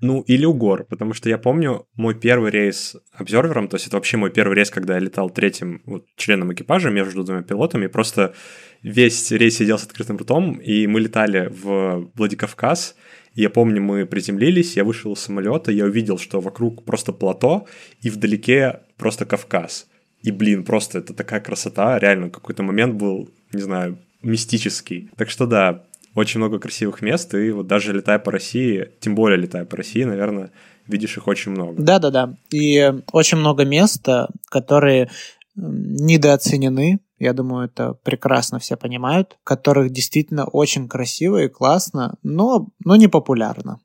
Ну, 0.00 0.22
или 0.22 0.46
у 0.46 0.54
гор, 0.54 0.84
потому 0.84 1.12
что 1.12 1.28
я 1.28 1.36
помню 1.36 1.86
мой 1.94 2.14
первый 2.14 2.50
рейс 2.50 2.96
обзервером, 3.12 3.68
то 3.68 3.76
есть 3.76 3.86
это 3.86 3.96
вообще 3.96 4.16
мой 4.16 4.30
первый 4.30 4.54
рейс, 4.54 4.70
когда 4.70 4.94
я 4.94 5.00
летал 5.00 5.28
третьим 5.28 5.82
вот, 5.84 6.06
членом 6.16 6.52
экипажа 6.52 6.90
между 6.90 7.22
двумя 7.22 7.42
пилотами, 7.42 7.86
просто 7.86 8.34
весь 8.82 9.30
рейс 9.30 9.58
сидел 9.58 9.78
с 9.78 9.84
открытым 9.84 10.16
ртом, 10.16 10.54
и 10.54 10.86
мы 10.86 11.00
летали 11.00 11.48
в 11.50 12.10
Владикавказ, 12.14 12.96
я 13.34 13.50
помню, 13.50 13.80
мы 13.80 14.06
приземлились, 14.06 14.76
я 14.76 14.84
вышел 14.84 15.12
из 15.12 15.20
самолета, 15.20 15.70
я 15.70 15.84
увидел, 15.84 16.18
что 16.18 16.40
вокруг 16.40 16.84
просто 16.84 17.12
плато, 17.12 17.66
и 18.00 18.10
вдалеке 18.10 18.80
просто 18.96 19.24
Кавказ. 19.24 19.86
И, 20.22 20.32
блин, 20.32 20.64
просто 20.64 20.98
это 20.98 21.14
такая 21.14 21.40
красота, 21.40 21.98
реально 21.98 22.30
какой-то 22.30 22.62
момент 22.62 22.94
был, 22.94 23.30
не 23.52 23.62
знаю, 23.62 23.98
мистический. 24.22 25.10
Так 25.16 25.30
что 25.30 25.46
да, 25.46 25.84
очень 26.14 26.38
много 26.38 26.58
красивых 26.58 27.02
мест, 27.02 27.34
и 27.34 27.50
вот 27.50 27.66
даже 27.66 27.92
летая 27.92 28.18
по 28.18 28.32
России, 28.32 28.90
тем 29.00 29.14
более 29.14 29.38
летая 29.38 29.64
по 29.64 29.76
России, 29.76 30.04
наверное, 30.04 30.50
видишь 30.86 31.16
их 31.16 31.28
очень 31.28 31.52
много. 31.52 31.82
Да-да-да. 31.82 32.34
И 32.52 32.92
очень 33.12 33.38
много 33.38 33.64
мест, 33.64 34.06
э, 34.08 34.26
которые 34.50 35.10
недооценены, 35.54 37.00
я 37.18 37.32
думаю, 37.32 37.66
это 37.66 37.94
прекрасно 37.94 38.58
все 38.58 38.76
понимают, 38.76 39.38
которых 39.44 39.90
действительно 39.90 40.46
очень 40.46 40.88
красиво 40.88 41.42
и 41.42 41.48
классно, 41.48 42.16
но, 42.22 42.68
но 42.84 42.96
не 42.96 43.08
популярно. 43.08 43.78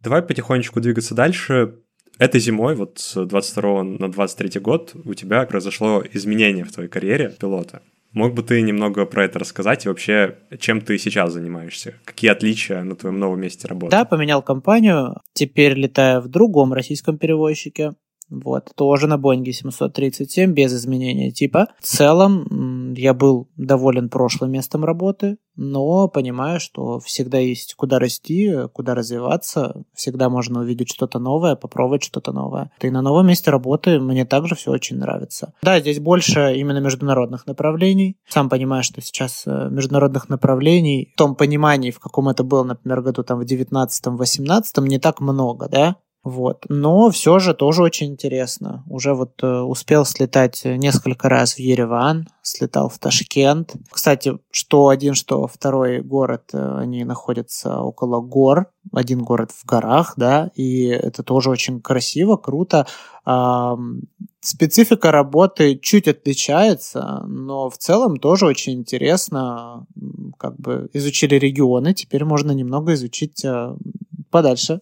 Давай 0.00 0.22
потихонечку 0.22 0.80
двигаться 0.80 1.14
дальше. 1.14 1.78
Этой 2.18 2.40
зимой, 2.40 2.74
вот 2.76 2.98
с 2.98 3.24
22 3.24 3.82
на 3.84 4.10
23 4.10 4.60
год, 4.60 4.92
у 5.04 5.14
тебя 5.14 5.44
произошло 5.46 6.02
изменение 6.12 6.64
в 6.64 6.72
твоей 6.72 6.88
карьере 6.88 7.34
пилота. 7.40 7.82
Мог 8.14 8.32
бы 8.32 8.44
ты 8.44 8.62
немного 8.62 9.06
про 9.06 9.24
это 9.24 9.40
рассказать 9.40 9.84
и 9.84 9.88
вообще, 9.88 10.38
чем 10.60 10.80
ты 10.80 10.98
сейчас 10.98 11.32
занимаешься? 11.32 11.94
Какие 12.04 12.30
отличия 12.30 12.82
на 12.84 12.94
твоем 12.94 13.18
новом 13.18 13.40
месте 13.40 13.66
работы? 13.66 13.90
Да, 13.90 14.04
поменял 14.04 14.40
компанию. 14.40 15.16
Теперь 15.32 15.74
летаю 15.74 16.20
в 16.20 16.28
другом 16.28 16.72
российском 16.72 17.18
перевозчике. 17.18 17.94
Вот, 18.42 18.72
тоже 18.74 19.06
на 19.06 19.18
Боинге 19.18 19.52
737, 19.52 20.52
без 20.52 20.74
изменения 20.74 21.30
типа. 21.30 21.68
В 21.80 21.84
целом, 21.84 22.94
я 22.94 23.14
был 23.14 23.48
доволен 23.56 24.08
прошлым 24.08 24.52
местом 24.52 24.84
работы, 24.84 25.36
но 25.56 26.08
понимаю, 26.08 26.58
что 26.58 26.98
всегда 26.98 27.38
есть 27.38 27.74
куда 27.74 27.98
расти, 27.98 28.52
куда 28.72 28.94
развиваться, 28.94 29.84
всегда 29.94 30.28
можно 30.28 30.60
увидеть 30.60 30.90
что-то 30.90 31.18
новое, 31.18 31.54
попробовать 31.54 32.02
что-то 32.02 32.32
новое. 32.32 32.70
И 32.80 32.90
на 32.90 33.02
новом 33.02 33.28
месте 33.28 33.50
работы 33.50 34.00
мне 34.00 34.24
также 34.24 34.54
все 34.54 34.72
очень 34.72 34.98
нравится. 34.98 35.52
Да, 35.62 35.78
здесь 35.80 36.00
больше 36.00 36.54
именно 36.56 36.78
международных 36.78 37.46
направлений. 37.46 38.16
Сам 38.28 38.48
понимаю, 38.48 38.82
что 38.82 39.00
сейчас 39.00 39.44
э, 39.46 39.68
международных 39.70 40.28
направлений 40.28 41.12
в 41.14 41.18
том 41.18 41.36
понимании, 41.36 41.90
в 41.90 42.00
каком 42.00 42.28
это 42.28 42.42
было, 42.42 42.64
например, 42.64 43.02
году 43.02 43.22
там 43.22 43.38
в 43.38 43.42
19-18, 43.44 44.62
не 44.80 44.98
так 44.98 45.20
много, 45.20 45.68
да, 45.68 45.96
вот. 46.24 46.64
Но 46.70 47.10
все 47.10 47.38
же 47.38 47.52
тоже 47.52 47.82
очень 47.82 48.06
интересно. 48.06 48.82
Уже 48.88 49.12
вот 49.12 49.42
э, 49.42 49.60
успел 49.60 50.06
слетать 50.06 50.62
несколько 50.64 51.28
раз 51.28 51.54
в 51.54 51.58
Ереван, 51.58 52.28
слетал 52.40 52.88
в 52.88 52.98
Ташкент. 52.98 53.74
Кстати, 53.90 54.38
что 54.50 54.88
один, 54.88 55.12
что 55.12 55.46
второй 55.46 56.00
город, 56.00 56.44
э, 56.54 56.78
они 56.78 57.04
находятся 57.04 57.78
около 57.80 58.22
гор. 58.22 58.70
Один 58.90 59.22
город 59.22 59.50
в 59.50 59.66
горах, 59.66 60.14
да, 60.16 60.50
и 60.54 60.86
это 60.86 61.22
тоже 61.22 61.50
очень 61.50 61.82
красиво, 61.82 62.36
круто. 62.36 62.86
Э, 63.26 63.76
специфика 64.40 65.12
работы 65.12 65.76
чуть 65.76 66.08
отличается, 66.08 67.22
но 67.26 67.68
в 67.68 67.76
целом 67.76 68.16
тоже 68.16 68.46
очень 68.46 68.72
интересно. 68.72 69.86
Как 70.38 70.56
бы 70.58 70.88
изучили 70.94 71.34
регионы, 71.34 71.92
теперь 71.92 72.24
можно 72.24 72.52
немного 72.52 72.94
изучить 72.94 73.44
э, 73.44 73.76
подальше 74.30 74.80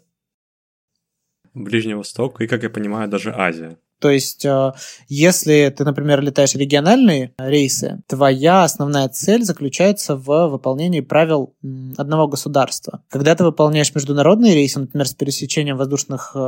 Ближний 1.54 1.94
Восток 1.94 2.40
и, 2.40 2.46
как 2.46 2.62
я 2.62 2.70
понимаю, 2.70 3.08
даже 3.08 3.32
Азия. 3.32 3.78
То 4.02 4.10
есть, 4.10 4.44
э, 4.44 4.72
если 5.08 5.72
ты, 5.74 5.84
например, 5.84 6.20
летаешь 6.20 6.56
региональные 6.56 7.34
рейсы, 7.38 8.02
твоя 8.08 8.64
основная 8.64 9.08
цель 9.08 9.44
заключается 9.44 10.16
в 10.16 10.48
выполнении 10.48 11.00
правил 11.00 11.54
одного 11.96 12.26
государства. 12.26 13.04
Когда 13.08 13.36
ты 13.36 13.44
выполняешь 13.44 13.94
международные 13.94 14.56
рейсы, 14.56 14.80
например, 14.80 15.06
с 15.06 15.14
пересечением 15.14 15.76
воздушных, 15.76 16.32
э, 16.34 16.38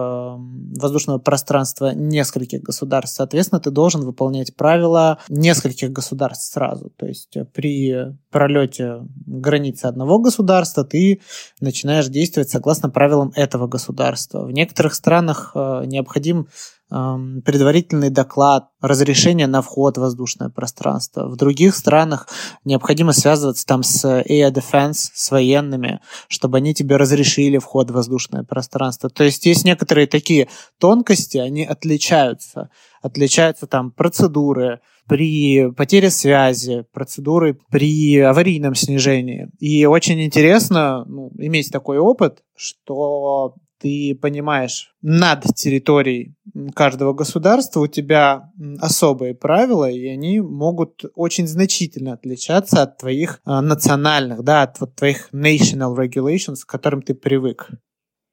воздушного 0.80 1.18
пространства 1.18 1.94
нескольких 1.94 2.60
государств, 2.60 3.18
соответственно, 3.18 3.60
ты 3.60 3.70
должен 3.70 4.00
выполнять 4.00 4.56
правила 4.56 5.20
нескольких 5.28 5.92
государств 5.92 6.52
сразу. 6.52 6.90
То 6.96 7.06
есть 7.06 7.36
э, 7.36 7.44
при 7.44 8.16
пролете 8.32 9.06
границы 9.26 9.84
одного 9.84 10.18
государства 10.18 10.84
ты 10.84 11.20
начинаешь 11.60 12.08
действовать 12.08 12.50
согласно 12.50 12.90
правилам 12.90 13.30
этого 13.36 13.68
государства. 13.68 14.44
В 14.44 14.50
некоторых 14.50 14.94
странах 14.94 15.52
необходим 15.54 16.48
предварительный 16.90 18.10
доклад, 18.10 18.68
разрешение 18.80 19.46
на 19.46 19.62
вход 19.62 19.96
в 19.96 20.00
воздушное 20.00 20.48
пространство. 20.48 21.28
В 21.28 21.36
других 21.36 21.74
странах 21.74 22.28
необходимо 22.64 23.12
связываться 23.12 23.66
там 23.66 23.82
с 23.82 24.04
Air 24.04 24.52
Defense, 24.52 25.10
с 25.14 25.30
военными, 25.30 26.00
чтобы 26.28 26.58
они 26.58 26.74
тебе 26.74 26.96
разрешили 26.96 27.58
вход 27.58 27.90
в 27.90 27.94
воздушное 27.94 28.44
пространство. 28.44 29.10
То 29.10 29.24
есть 29.24 29.44
есть 29.46 29.64
некоторые 29.64 30.06
такие 30.06 30.48
тонкости, 30.78 31.38
они 31.38 31.64
отличаются. 31.64 32.70
Отличаются 33.02 33.66
там 33.66 33.90
процедуры, 33.90 34.80
при 35.06 35.70
потере 35.72 36.10
связи, 36.10 36.86
процедуры 36.92 37.58
при 37.70 38.18
аварийном 38.20 38.74
снижении. 38.74 39.50
И 39.58 39.84
очень 39.84 40.22
интересно 40.22 41.04
ну, 41.06 41.30
иметь 41.38 41.70
такой 41.70 41.98
опыт, 41.98 42.42
что 42.56 43.54
ты 43.84 44.18
понимаешь, 44.18 44.94
над 45.02 45.42
территорией 45.54 46.34
каждого 46.74 47.12
государства 47.12 47.80
у 47.80 47.86
тебя 47.86 48.50
особые 48.80 49.34
правила, 49.34 49.90
и 49.90 50.06
они 50.06 50.40
могут 50.40 51.04
очень 51.14 51.46
значительно 51.46 52.14
отличаться 52.14 52.82
от 52.82 52.96
твоих 52.96 53.40
э, 53.44 53.60
национальных, 53.60 54.42
да, 54.42 54.62
от 54.62 54.80
вот 54.80 54.94
твоих 54.94 55.28
national 55.34 55.94
regulations, 55.94 56.60
к 56.64 56.70
которым 56.70 57.02
ты 57.02 57.12
привык. 57.12 57.68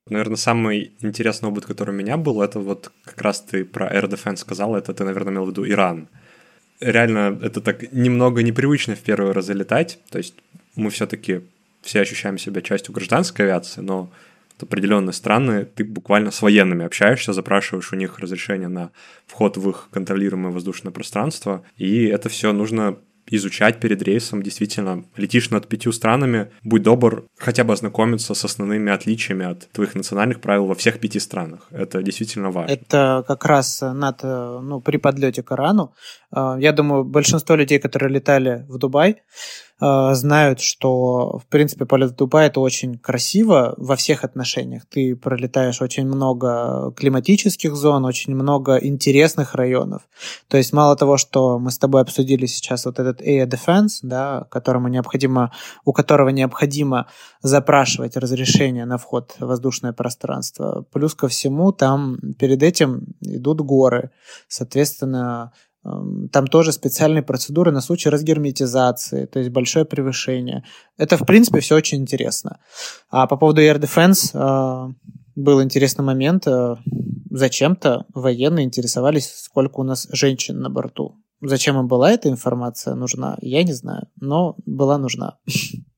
Наверное, 0.10 0.38
самый 0.38 0.94
интересный 1.02 1.50
опыт, 1.50 1.66
который 1.66 1.90
у 1.90 1.98
меня 1.98 2.16
был, 2.16 2.42
это 2.42 2.62
вот 2.62 2.90
как 3.04 3.22
раз 3.22 3.42
ты 3.42 3.66
про 3.66 3.94
Air 3.94 4.10
Defense 4.10 4.38
сказал, 4.38 4.78
это 4.78 4.94
ты, 4.94 5.04
наверное, 5.04 5.34
имел 5.34 5.44
в 5.44 5.50
виду 5.50 5.68
Иран. 5.68 6.08
Реально, 6.80 7.38
это 7.44 7.60
так 7.60 7.92
немного 7.92 8.42
непривычно 8.42 8.96
в 8.96 9.02
первый 9.02 9.34
раз 9.34 9.48
залетать, 9.48 10.00
то 10.12 10.18
есть 10.18 10.36
мы 10.78 10.90
все-таки 10.92 11.42
все 11.82 12.00
ощущаем 12.00 12.38
себя 12.38 12.62
частью 12.62 12.94
гражданской 12.94 13.44
авиации, 13.44 13.82
но 13.82 14.10
определенные 14.64 15.14
страны 15.14 15.66
ты 15.66 15.84
буквально 15.84 16.32
с 16.32 16.42
военными 16.42 16.86
общаешься, 16.86 17.34
запрашиваешь 17.34 17.92
у 17.94 17.96
них 17.96 18.20
разрешение 18.20 18.68
на 18.68 18.92
вход 19.26 19.58
в 19.58 19.70
их 19.70 19.90
контролируемое 19.92 20.52
воздушное 20.52 20.92
пространство, 20.92 21.64
и 21.78 22.06
это 22.06 22.30
все 22.30 22.52
нужно 22.54 22.98
изучать 23.28 23.80
перед 23.80 24.02
рейсом. 24.02 24.44
Действительно, 24.44 25.06
летишь 25.16 25.50
над 25.50 25.68
пятью 25.68 25.92
странами, 25.92 26.52
будь 26.64 26.84
добр, 26.84 27.26
хотя 27.38 27.64
бы 27.64 27.74
ознакомиться 27.74 28.34
с 28.34 28.46
основными 28.46 28.92
отличиями 28.92 29.46
от 29.46 29.72
твоих 29.72 29.96
национальных 29.96 30.42
правил 30.42 30.66
во 30.66 30.76
всех 30.76 31.00
пяти 31.00 31.20
странах. 31.20 31.68
Это 31.72 32.02
действительно 32.04 32.52
важно. 32.52 32.74
Это 32.74 33.24
как 33.28 33.46
раз 33.46 33.82
над, 33.82 34.24
ну, 34.24 34.82
при 34.82 34.98
подлете 34.98 35.44
к 35.44 35.52
Ирану. 35.52 35.94
А, 36.32 36.58
я 36.60 36.72
думаю, 36.74 37.04
большинство 37.04 37.56
людей, 37.56 37.80
которые 37.80 38.12
летали 38.12 38.66
в 38.68 38.78
Дубай, 38.78 39.24
Э, 39.82 40.14
знают, 40.14 40.60
что, 40.62 41.40
в 41.40 41.48
принципе, 41.48 41.86
полет 41.86 42.12
в 42.12 42.16
Дубай 42.16 42.48
это 42.48 42.60
очень 42.60 43.00
красиво 43.00 43.74
во 43.78 43.96
всех 43.96 44.24
отношениях. 44.24 44.84
Ты 44.86 45.16
пролетаешь 45.16 45.82
очень 45.82 46.06
много 46.06 46.94
климатических 46.96 47.76
зон, 47.76 48.06
очень 48.06 48.36
много 48.36 48.78
интересных 48.78 49.56
районов. 49.56 50.04
То 50.48 50.58
есть 50.58 50.72
мало 50.72 50.96
того, 50.96 51.18
что 51.18 51.58
мы 51.58 51.72
с 51.72 51.80
тобой 51.80 52.02
обсудили 52.02 52.46
сейчас 52.46 52.86
вот 52.86 53.00
этот 53.00 53.22
Air 53.22 53.50
Defense, 53.50 54.00
да, 54.04 54.46
которому 54.52 54.88
необходимо, 54.88 55.52
у 55.84 55.94
которого 55.94 56.30
необходимо 56.30 57.08
запрашивать 57.42 58.16
разрешение 58.18 58.86
на 58.86 59.00
вход 59.00 59.36
в 59.40 59.48
воздушное 59.48 59.94
пространство. 59.94 60.86
Плюс 60.92 61.16
ко 61.16 61.28
всему, 61.28 61.72
там 61.72 62.20
перед 62.38 62.62
этим 62.62 63.16
идут 63.22 63.62
горы. 63.62 64.12
Соответственно, 64.48 65.54
там 65.84 66.48
тоже 66.48 66.72
специальные 66.72 67.24
процедуры 67.24 67.72
на 67.72 67.82
случай 67.82 68.10
разгерметизации, 68.10 69.26
то 69.26 69.40
есть 69.40 69.52
большое 69.52 69.84
превышение. 69.86 70.64
Это, 70.98 71.18
в 71.18 71.26
принципе, 71.26 71.60
все 71.60 71.76
очень 71.76 72.00
интересно. 72.00 72.60
А 73.10 73.26
по 73.26 73.36
поводу 73.36 73.62
Air 73.62 73.80
Defense 73.80 74.32
а, 74.34 74.92
был 75.36 75.62
интересный 75.64 76.06
момент. 76.06 76.48
А, 76.48 76.78
зачем-то 77.32 78.06
военные 78.14 78.66
интересовались, 78.66 79.32
сколько 79.34 79.80
у 79.80 79.84
нас 79.84 80.08
женщин 80.12 80.60
на 80.60 80.70
борту. 80.70 81.16
Зачем 81.42 81.80
им 81.80 81.88
была 81.88 82.12
эта 82.12 82.30
информация 82.30 82.94
нужна, 82.94 83.38
я 83.42 83.64
не 83.64 83.74
знаю, 83.74 84.08
но 84.20 84.56
была 84.66 85.00
нужна. 85.00 85.40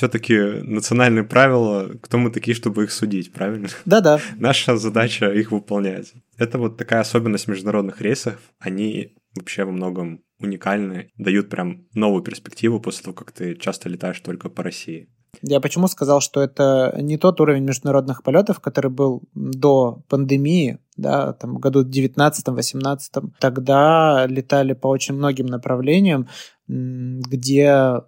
все-таки 0.00 0.34
национальные 0.62 1.24
правила, 1.24 1.90
кто 2.00 2.16
мы 2.16 2.30
такие, 2.30 2.54
чтобы 2.54 2.84
их 2.84 2.90
судить, 2.90 3.34
правильно? 3.34 3.68
Да-да. 3.84 4.18
Наша 4.38 4.78
задача 4.78 5.30
их 5.30 5.52
выполнять. 5.52 6.14
Это 6.38 6.56
вот 6.56 6.78
такая 6.78 7.00
особенность 7.00 7.48
международных 7.48 8.00
рейсов. 8.00 8.38
Они 8.58 9.14
вообще 9.36 9.64
во 9.64 9.72
многом 9.72 10.22
уникальны, 10.38 11.10
дают 11.18 11.50
прям 11.50 11.86
новую 11.92 12.22
перспективу 12.22 12.80
после 12.80 13.04
того, 13.04 13.14
как 13.14 13.32
ты 13.32 13.54
часто 13.56 13.90
летаешь 13.90 14.20
только 14.20 14.48
по 14.48 14.62
России. 14.62 15.10
Я 15.42 15.60
почему 15.60 15.86
сказал, 15.86 16.22
что 16.22 16.40
это 16.40 16.96
не 16.98 17.18
тот 17.18 17.38
уровень 17.42 17.64
международных 17.64 18.22
полетов, 18.22 18.58
который 18.60 18.90
был 18.90 19.22
до 19.34 20.02
пандемии, 20.08 20.78
да, 20.96 21.34
там, 21.34 21.58
году 21.58 21.86
19-18. 21.86 23.32
Тогда 23.38 24.26
летали 24.26 24.72
по 24.72 24.88
очень 24.88 25.14
многим 25.14 25.44
направлениям, 25.44 26.26
где 26.66 28.00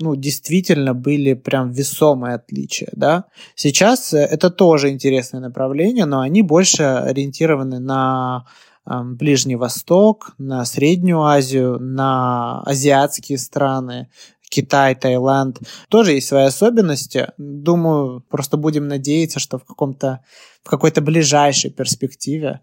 ну, 0.00 0.16
действительно 0.16 0.94
были 0.94 1.34
прям 1.34 1.70
весомые 1.70 2.34
отличия, 2.34 2.88
да. 2.92 3.24
Сейчас 3.54 4.12
это 4.12 4.50
тоже 4.50 4.90
интересное 4.90 5.40
направление, 5.40 6.06
но 6.06 6.20
они 6.20 6.42
больше 6.42 6.82
ориентированы 6.82 7.78
на 7.78 8.46
Ближний 8.86 9.56
Восток, 9.56 10.34
на 10.38 10.64
Среднюю 10.64 11.22
Азию, 11.22 11.78
на 11.78 12.62
азиатские 12.62 13.38
страны, 13.38 14.08
Китай, 14.48 14.96
Таиланд. 14.96 15.60
Тоже 15.88 16.14
есть 16.14 16.26
свои 16.26 16.44
особенности. 16.44 17.28
Думаю, 17.38 18.24
просто 18.28 18.56
будем 18.56 18.88
надеяться, 18.88 19.38
что 19.38 19.58
в 19.58 19.64
каком-то 19.64 20.24
в 20.62 20.68
какой-то 20.68 21.00
ближайшей 21.00 21.70
перспективе 21.70 22.60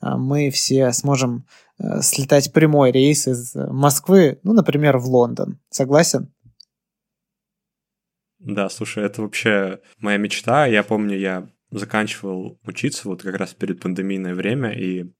а, 0.00 0.16
мы 0.16 0.50
все 0.50 0.92
сможем 0.92 1.46
э, 1.78 2.00
слетать 2.02 2.52
прямой 2.52 2.92
рейс 2.92 3.26
из 3.26 3.54
Москвы, 3.54 4.38
ну, 4.42 4.52
например, 4.52 4.98
в 4.98 5.06
Лондон. 5.06 5.58
Согласен? 5.70 6.32
Да, 8.40 8.68
слушай, 8.68 9.04
это 9.04 9.22
вообще 9.22 9.80
моя 9.98 10.16
мечта. 10.16 10.66
Я 10.66 10.82
помню, 10.82 11.16
я 11.18 11.48
заканчивал 11.70 12.58
учиться 12.64 13.08
вот 13.08 13.22
как 13.22 13.36
раз 13.36 13.54
перед 13.54 13.80
пандемийное 13.80 14.34
время, 14.34 14.72
и 14.72 15.12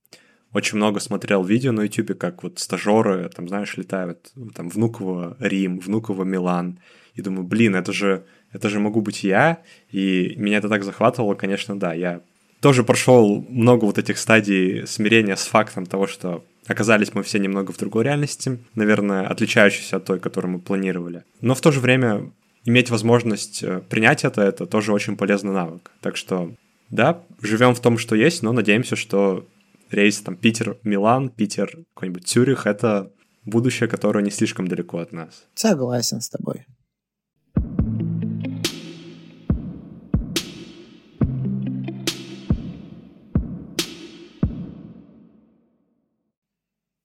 очень 0.52 0.78
много 0.78 0.98
смотрел 1.00 1.44
видео 1.44 1.72
на 1.72 1.82
YouTube, 1.82 2.18
как 2.18 2.42
вот 2.42 2.58
стажеры, 2.58 3.28
там, 3.28 3.48
знаешь, 3.48 3.76
летают, 3.76 4.32
там, 4.54 4.68
Внуково 4.68 5.36
Рим, 5.38 5.78
Внуково 5.78 6.24
Милан. 6.24 6.80
И 7.14 7.22
думаю, 7.22 7.44
блин, 7.44 7.76
это 7.76 7.92
же, 7.92 8.24
это 8.52 8.68
же 8.68 8.80
могу 8.80 9.00
быть 9.00 9.22
я. 9.22 9.62
И 9.90 10.34
меня 10.36 10.58
это 10.58 10.68
так 10.68 10.82
захватывало, 10.82 11.34
конечно, 11.34 11.78
да. 11.78 11.92
Я 11.92 12.22
тоже 12.60 12.82
прошел 12.82 13.44
много 13.48 13.84
вот 13.84 13.98
этих 13.98 14.18
стадий 14.18 14.86
смирения 14.86 15.36
с 15.36 15.46
фактом 15.46 15.86
того, 15.86 16.06
что 16.06 16.44
оказались 16.66 17.14
мы 17.14 17.22
все 17.22 17.38
немного 17.38 17.72
в 17.72 17.78
другой 17.78 18.04
реальности, 18.04 18.58
наверное, 18.74 19.26
отличающейся 19.26 19.96
от 19.96 20.04
той, 20.04 20.18
которую 20.18 20.54
мы 20.54 20.58
планировали. 20.60 21.24
Но 21.40 21.54
в 21.54 21.60
то 21.60 21.70
же 21.70 21.80
время 21.80 22.32
иметь 22.64 22.90
возможность 22.90 23.62
э, 23.62 23.80
принять 23.88 24.24
это, 24.24 24.42
это 24.42 24.66
тоже 24.66 24.92
очень 24.92 25.16
полезный 25.16 25.52
навык. 25.52 25.90
Так 26.00 26.16
что, 26.16 26.54
да, 26.90 27.22
живем 27.40 27.74
в 27.74 27.80
том, 27.80 27.98
что 27.98 28.14
есть, 28.14 28.42
но 28.42 28.52
надеемся, 28.52 28.96
что 28.96 29.46
рейс 29.90 30.20
там 30.20 30.36
Питер-Милан, 30.36 31.30
Питер 31.30 31.78
какой-нибудь 31.94 32.26
Цюрих— 32.26 32.64
это 32.66 33.12
будущее, 33.44 33.88
которое 33.88 34.22
не 34.22 34.30
слишком 34.30 34.68
далеко 34.68 34.98
от 34.98 35.12
нас. 35.12 35.46
Согласен 35.54 36.20
с 36.20 36.28
тобой. 36.28 36.66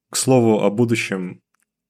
К 0.09 0.17
слову 0.17 0.61
о 0.63 0.69
будущем, 0.69 1.41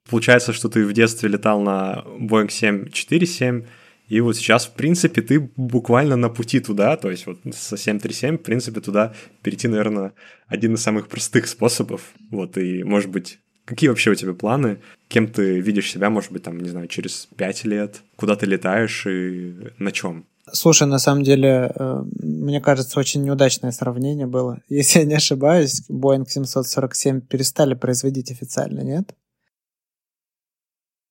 получается, 0.09 0.53
что 0.53 0.69
ты 0.69 0.85
в 0.85 0.93
детстве 0.93 1.29
летал 1.29 1.61
на 1.61 2.03
Boeing 2.19 2.49
747, 2.49 3.65
и 4.07 4.21
вот 4.21 4.35
сейчас, 4.35 4.65
в 4.67 4.73
принципе, 4.73 5.21
ты 5.21 5.51
буквально 5.55 6.15
на 6.15 6.29
пути 6.29 6.59
туда, 6.59 6.95
то 6.95 7.09
есть 7.09 7.25
вот 7.25 7.39
со 7.53 7.75
737, 7.75 8.37
в 8.37 8.41
принципе, 8.43 8.79
туда 8.79 9.13
перейти, 9.41 9.67
наверное, 9.67 10.13
один 10.47 10.75
из 10.75 10.83
самых 10.83 11.07
простых 11.07 11.47
способов. 11.47 12.13
Вот, 12.29 12.57
и, 12.57 12.83
может 12.83 13.09
быть, 13.09 13.39
какие 13.65 13.89
вообще 13.89 14.11
у 14.11 14.15
тебя 14.15 14.33
планы? 14.33 14.77
Кем 15.07 15.27
ты 15.27 15.59
видишь 15.59 15.91
себя, 15.91 16.09
может 16.09 16.31
быть, 16.31 16.43
там, 16.43 16.59
не 16.59 16.69
знаю, 16.69 16.87
через 16.87 17.27
пять 17.35 17.65
лет? 17.65 18.01
Куда 18.15 18.35
ты 18.35 18.45
летаешь 18.45 19.07
и 19.07 19.55
на 19.79 19.91
чем? 19.91 20.25
Слушай, 20.51 20.87
на 20.87 20.99
самом 20.99 21.23
деле, 21.23 21.71
э, 21.73 22.03
мне 22.21 22.61
кажется, 22.61 22.99
очень 22.99 23.23
неудачное 23.23 23.71
сравнение 23.71 24.27
было. 24.27 24.61
Если 24.69 24.99
я 24.99 25.05
не 25.05 25.15
ошибаюсь, 25.15 25.81
Boeing 25.89 26.25
747 26.27 27.21
перестали 27.21 27.73
производить 27.73 28.29
официально, 28.29 28.81
нет? 28.81 29.15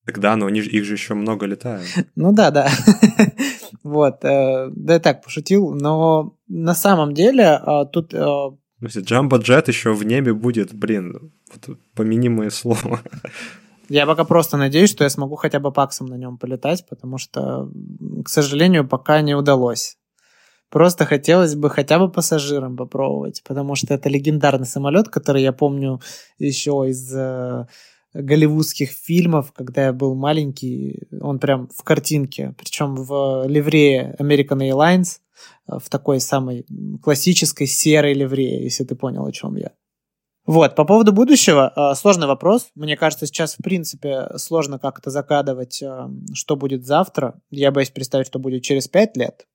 Тогда, 0.05 0.35
но 0.35 0.45
они, 0.45 0.59
их 0.59 0.85
же 0.85 0.93
еще 0.93 1.13
много 1.15 1.45
летают. 1.45 1.87
Ну 2.15 2.31
да, 2.31 2.51
да. 2.51 2.69
Вот, 3.83 4.23
э, 4.23 4.69
да 4.75 4.93
я 4.93 4.99
так 4.99 5.23
пошутил, 5.23 5.71
но 5.71 6.35
на 6.47 6.73
самом 6.73 7.13
деле 7.13 7.59
а, 7.61 7.85
тут... 7.85 8.13
Э, 8.13 8.49
Джамбо 8.81 9.37
Джет 9.37 9.67
еще 9.67 9.93
в 9.93 10.03
небе 10.03 10.33
будет, 10.33 10.73
блин, 10.73 11.31
вот 11.53 11.77
помяни 11.93 12.29
мое 12.29 12.49
слово. 12.49 13.01
Я 13.89 14.07
пока 14.07 14.23
просто 14.23 14.57
надеюсь, 14.57 14.89
что 14.89 15.03
я 15.03 15.09
смогу 15.09 15.35
хотя 15.35 15.59
бы 15.59 15.71
паксом 15.71 16.07
на 16.07 16.15
нем 16.15 16.37
полетать, 16.37 16.85
потому 16.89 17.19
что, 17.19 17.69
к 18.23 18.29
сожалению, 18.29 18.87
пока 18.87 19.21
не 19.21 19.35
удалось. 19.35 19.97
Просто 20.69 21.05
хотелось 21.05 21.55
бы 21.55 21.69
хотя 21.69 21.99
бы 21.99 22.11
пассажирам 22.11 22.75
попробовать, 22.75 23.43
потому 23.47 23.75
что 23.75 23.93
это 23.93 24.09
легендарный 24.09 24.65
самолет, 24.65 25.09
который 25.09 25.43
я 25.43 25.53
помню 25.53 26.01
еще 26.39 26.85
из 26.87 27.13
э, 27.15 27.67
голливудских 28.15 28.91
фильмов, 28.91 29.51
когда 29.51 29.85
я 29.85 29.93
был 29.93 30.15
маленький, 30.15 31.07
он 31.21 31.39
прям 31.39 31.67
в 31.67 31.83
картинке, 31.83 32.55
причем 32.57 32.95
в 32.95 33.45
ливрее 33.47 34.15
American 34.19 34.59
Airlines, 34.59 35.19
э, 35.67 35.77
в 35.79 35.89
такой 35.89 36.19
самой 36.19 36.65
классической 37.03 37.67
серой 37.67 38.13
ливрее, 38.13 38.63
если 38.63 38.85
ты 38.85 38.95
понял, 38.95 39.25
о 39.25 39.31
чем 39.31 39.57
я. 39.57 39.71
Вот, 40.45 40.75
по 40.75 40.85
поводу 40.85 41.11
будущего, 41.11 41.73
э, 41.75 41.95
сложный 41.95 42.27
вопрос. 42.27 42.69
Мне 42.75 42.95
кажется, 42.95 43.25
сейчас, 43.25 43.55
в 43.55 43.63
принципе, 43.63 44.29
сложно 44.37 44.79
как-то 44.79 45.09
закадывать, 45.09 45.81
э, 45.81 46.07
что 46.33 46.55
будет 46.55 46.85
завтра. 46.85 47.41
Я 47.49 47.71
боюсь 47.71 47.89
представить, 47.89 48.27
что 48.27 48.39
будет 48.39 48.63
через 48.63 48.87
пять 48.87 49.17
лет, 49.17 49.47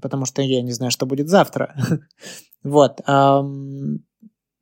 потому 0.00 0.26
что 0.26 0.42
я 0.42 0.62
не 0.62 0.72
знаю, 0.72 0.90
что 0.90 1.06
будет 1.06 1.28
завтра. 1.28 1.74
Вот. 2.62 3.02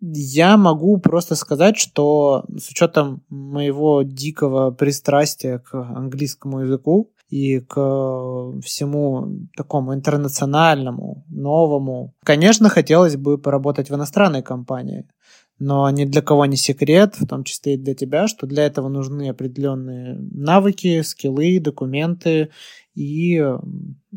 Я 0.04 0.56
могу 0.56 0.98
просто 0.98 1.36
сказать, 1.36 1.76
что 1.76 2.44
с 2.58 2.70
учетом 2.70 3.22
моего 3.28 4.02
дикого 4.02 4.72
пристрастия 4.72 5.60
к 5.60 5.74
английскому 5.74 6.62
языку 6.62 7.12
и 7.28 7.60
к 7.60 7.74
всему 8.64 9.48
такому 9.56 9.94
интернациональному, 9.94 11.24
новому, 11.28 12.14
конечно, 12.24 12.68
хотелось 12.68 13.16
бы 13.16 13.38
поработать 13.38 13.90
в 13.90 13.94
иностранной 13.94 14.42
компании. 14.42 15.06
Но 15.60 15.88
ни 15.90 16.04
для 16.04 16.20
кого 16.20 16.46
не 16.46 16.56
секрет, 16.56 17.14
в 17.20 17.28
том 17.28 17.44
числе 17.44 17.74
и 17.74 17.78
для 17.78 17.94
тебя, 17.94 18.26
что 18.26 18.48
для 18.48 18.66
этого 18.66 18.88
нужны 18.88 19.28
определенные 19.28 20.16
навыки, 20.18 21.02
скиллы, 21.02 21.60
документы 21.60 22.50
и 22.96 23.40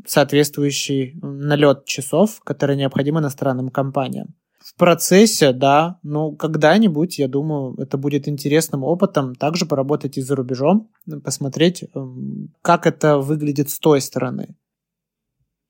соответствующий 0.07 1.19
налет 1.21 1.85
часов, 1.85 2.41
который 2.43 2.75
необходим 2.75 3.19
иностранным 3.19 3.69
компаниям. 3.69 4.33
В 4.65 4.73
процессе, 4.79 5.53
да, 5.53 5.99
ну, 6.01 6.35
когда-нибудь, 6.35 7.19
я 7.19 7.27
думаю, 7.27 7.75
это 7.77 7.97
будет 7.97 8.27
интересным 8.27 8.83
опытом 8.83 9.35
также 9.35 9.67
поработать 9.67 10.17
и 10.17 10.21
за 10.21 10.35
рубежом, 10.35 10.89
посмотреть, 11.23 11.83
эм, 11.93 12.51
как 12.63 12.87
это 12.87 13.19
выглядит 13.19 13.69
с 13.69 13.77
той 13.77 14.01
стороны. 14.01 14.55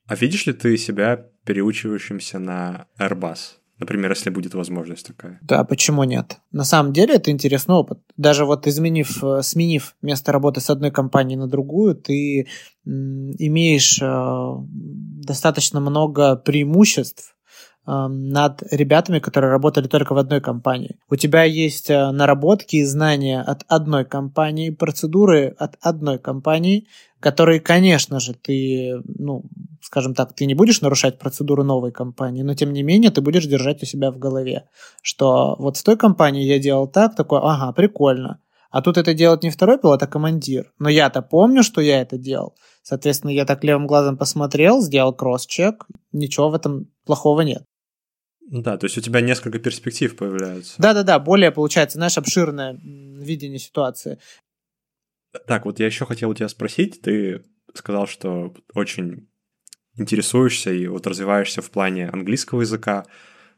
А 0.08 0.16
видишь 0.16 0.46
ли 0.46 0.54
ты 0.54 0.78
себя 0.78 1.28
переучивающимся 1.44 2.40
на 2.40 2.88
Airbus? 2.98 3.58
Например, 3.80 4.12
если 4.12 4.30
будет 4.30 4.54
возможность 4.54 5.08
такая. 5.08 5.40
Да, 5.42 5.66
почему 5.66 6.06
нет? 6.06 6.38
На 6.54 6.64
самом 6.64 6.94
деле 6.94 7.16
это 7.16 7.32
интересный 7.32 7.76
опыт. 7.76 8.00
Даже 8.16 8.46
вот 8.46 8.66
изменив, 8.66 9.22
э, 9.22 9.42
сменив 9.42 9.98
место 10.02 10.32
работы 10.32 10.62
с 10.62 10.70
одной 10.70 10.92
компании 10.92 11.36
на 11.36 11.48
другую, 11.48 11.96
ты 11.96 12.48
имеешь 12.86 14.02
э, 14.02 14.56
достаточно 15.26 15.82
много 15.82 16.38
преимуществ 16.38 17.35
над 17.86 18.64
ребятами, 18.72 19.20
которые 19.20 19.52
работали 19.52 19.88
только 19.88 20.14
в 20.14 20.18
одной 20.18 20.42
компании. 20.42 20.98
У 21.10 21.16
тебя 21.16 21.44
есть 21.44 21.90
наработки 21.90 22.78
и 22.78 22.86
знания 22.86 23.42
от 23.42 23.64
одной 23.68 24.06
компании, 24.06 24.72
процедуры 24.72 25.56
от 25.60 25.76
одной 25.82 26.18
компании, 26.18 26.88
которые, 27.20 27.60
конечно 27.60 28.20
же, 28.20 28.34
ты, 28.34 29.02
ну, 29.06 29.44
скажем 29.82 30.14
так, 30.14 30.34
ты 30.34 30.46
не 30.46 30.56
будешь 30.56 30.82
нарушать 30.82 31.20
процедуру 31.20 31.64
новой 31.64 31.92
компании, 31.92 32.44
но 32.44 32.56
тем 32.56 32.74
не 32.74 32.84
менее 32.84 33.12
ты 33.12 33.22
будешь 33.22 33.46
держать 33.46 33.82
у 33.84 33.86
себя 33.86 34.12
в 34.12 34.18
голове, 34.18 34.68
что 35.02 35.56
вот 35.60 35.78
в 35.78 35.84
той 35.84 35.98
компании 35.98 36.44
я 36.44 36.60
делал 36.60 36.88
так, 36.88 37.16
такой, 37.16 37.40
ага, 37.42 37.72
прикольно. 37.72 38.40
А 38.72 38.82
тут 38.82 38.98
это 38.98 39.14
делает 39.14 39.44
не 39.44 39.52
второй 39.52 39.78
пилот, 39.78 40.04
а 40.04 40.08
командир. 40.08 40.74
Но 40.80 40.90
я-то 40.90 41.22
помню, 41.22 41.64
что 41.64 41.80
я 41.80 42.02
это 42.02 42.18
делал. 42.18 42.56
Соответственно, 42.84 43.32
я 43.32 43.46
так 43.46 43.64
левым 43.64 43.88
глазом 43.88 44.18
посмотрел, 44.18 44.82
сделал 44.82 45.14
кросс-чек. 45.14 45.86
Ничего 46.12 46.50
в 46.50 46.56
этом 46.56 46.88
плохого 47.06 47.42
нет. 47.42 47.64
Да, 48.48 48.78
то 48.78 48.86
есть 48.86 48.98
у 48.98 49.02
тебя 49.02 49.22
несколько 49.22 49.60
перспектив 49.60 50.16
появляются. 50.16 50.76
Да-да-да, 50.78 51.20
более, 51.20 51.52
получается, 51.52 51.98
знаешь, 51.98 52.18
обширное 52.18 52.80
видение 52.84 53.60
ситуации. 53.60 54.20
Так, 55.48 55.66
вот 55.66 55.80
я 55.80 55.88
еще 55.88 56.06
хотел 56.06 56.30
у 56.30 56.34
тебя 56.34 56.48
спросить. 56.48 57.02
Ты 57.02 57.44
сказал, 57.74 58.08
что 58.08 58.54
очень 58.74 59.28
интересуешься 59.98 60.72
и 60.72 60.88
вот 60.88 61.08
развиваешься 61.08 61.62
в 61.62 61.72
плане 61.72 62.08
английского 62.10 62.62
языка. 62.62 63.06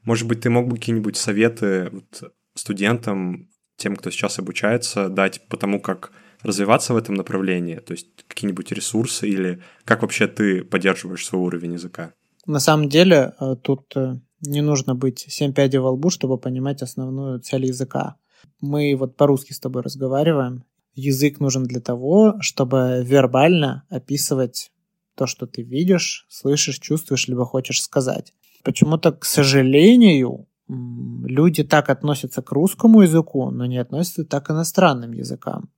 Может 0.04 0.28
быть, 0.28 0.42
ты 0.42 0.50
мог 0.50 0.68
бы 0.68 0.78
какие-нибудь 0.78 1.18
советы 1.18 1.90
вот 1.92 2.34
студентам, 2.56 3.50
тем, 3.76 3.96
кто 3.96 4.10
сейчас 4.10 4.40
обучается, 4.40 5.10
дать 5.10 5.48
по 5.50 5.58
тому, 5.58 5.82
как 5.82 6.12
развиваться 6.42 6.94
в 6.94 6.98
этом 6.98 7.16
направлении? 7.16 7.76
То 7.76 7.94
есть 7.94 8.08
какие-нибудь 8.28 8.72
ресурсы 8.72 9.28
или 9.28 9.62
как 9.86 10.02
вообще 10.02 10.28
ты 10.28 10.64
поддерживаешь 10.64 11.26
свой 11.26 11.42
уровень 11.42 11.74
языка? 11.74 12.14
На 12.46 12.60
самом 12.60 12.90
деле 12.90 13.34
э, 13.40 13.56
тут 13.62 13.96
э, 13.96 14.16
не 14.42 14.62
нужно 14.62 14.96
быть 14.96 15.26
семь 15.28 15.54
пядей 15.54 15.80
во 15.80 15.92
лбу, 15.92 16.10
чтобы 16.10 16.38
понимать 16.38 16.82
основную 16.82 17.40
цель 17.40 17.66
языка. 17.66 18.16
Мы 18.62 18.96
вот 18.96 19.16
по-русски 19.16 19.54
с 19.54 19.60
тобой 19.60 19.82
разговариваем, 19.82 20.64
язык 20.94 21.40
нужен 21.40 21.64
для 21.64 21.80
того, 21.80 22.36
чтобы 22.42 23.04
вербально 23.04 23.86
описывать 23.90 24.72
то, 25.16 25.26
что 25.26 25.48
ты 25.48 25.64
видишь, 25.64 26.26
слышишь, 26.30 26.80
чувствуешь, 26.80 27.28
либо 27.28 27.46
хочешь 27.46 27.82
сказать. 27.82 28.34
Почему-то, 28.64 29.12
к 29.12 29.26
сожалению, 29.26 30.48
люди 30.68 31.64
так 31.64 31.90
относятся 31.90 32.42
к 32.42 32.52
русскому 32.52 33.02
языку, 33.02 33.50
но 33.50 33.66
не 33.66 33.78
относятся 33.78 34.26
так 34.26 34.48
к 34.48 34.52
иностранным 34.52 35.14
языкам. 35.14 35.70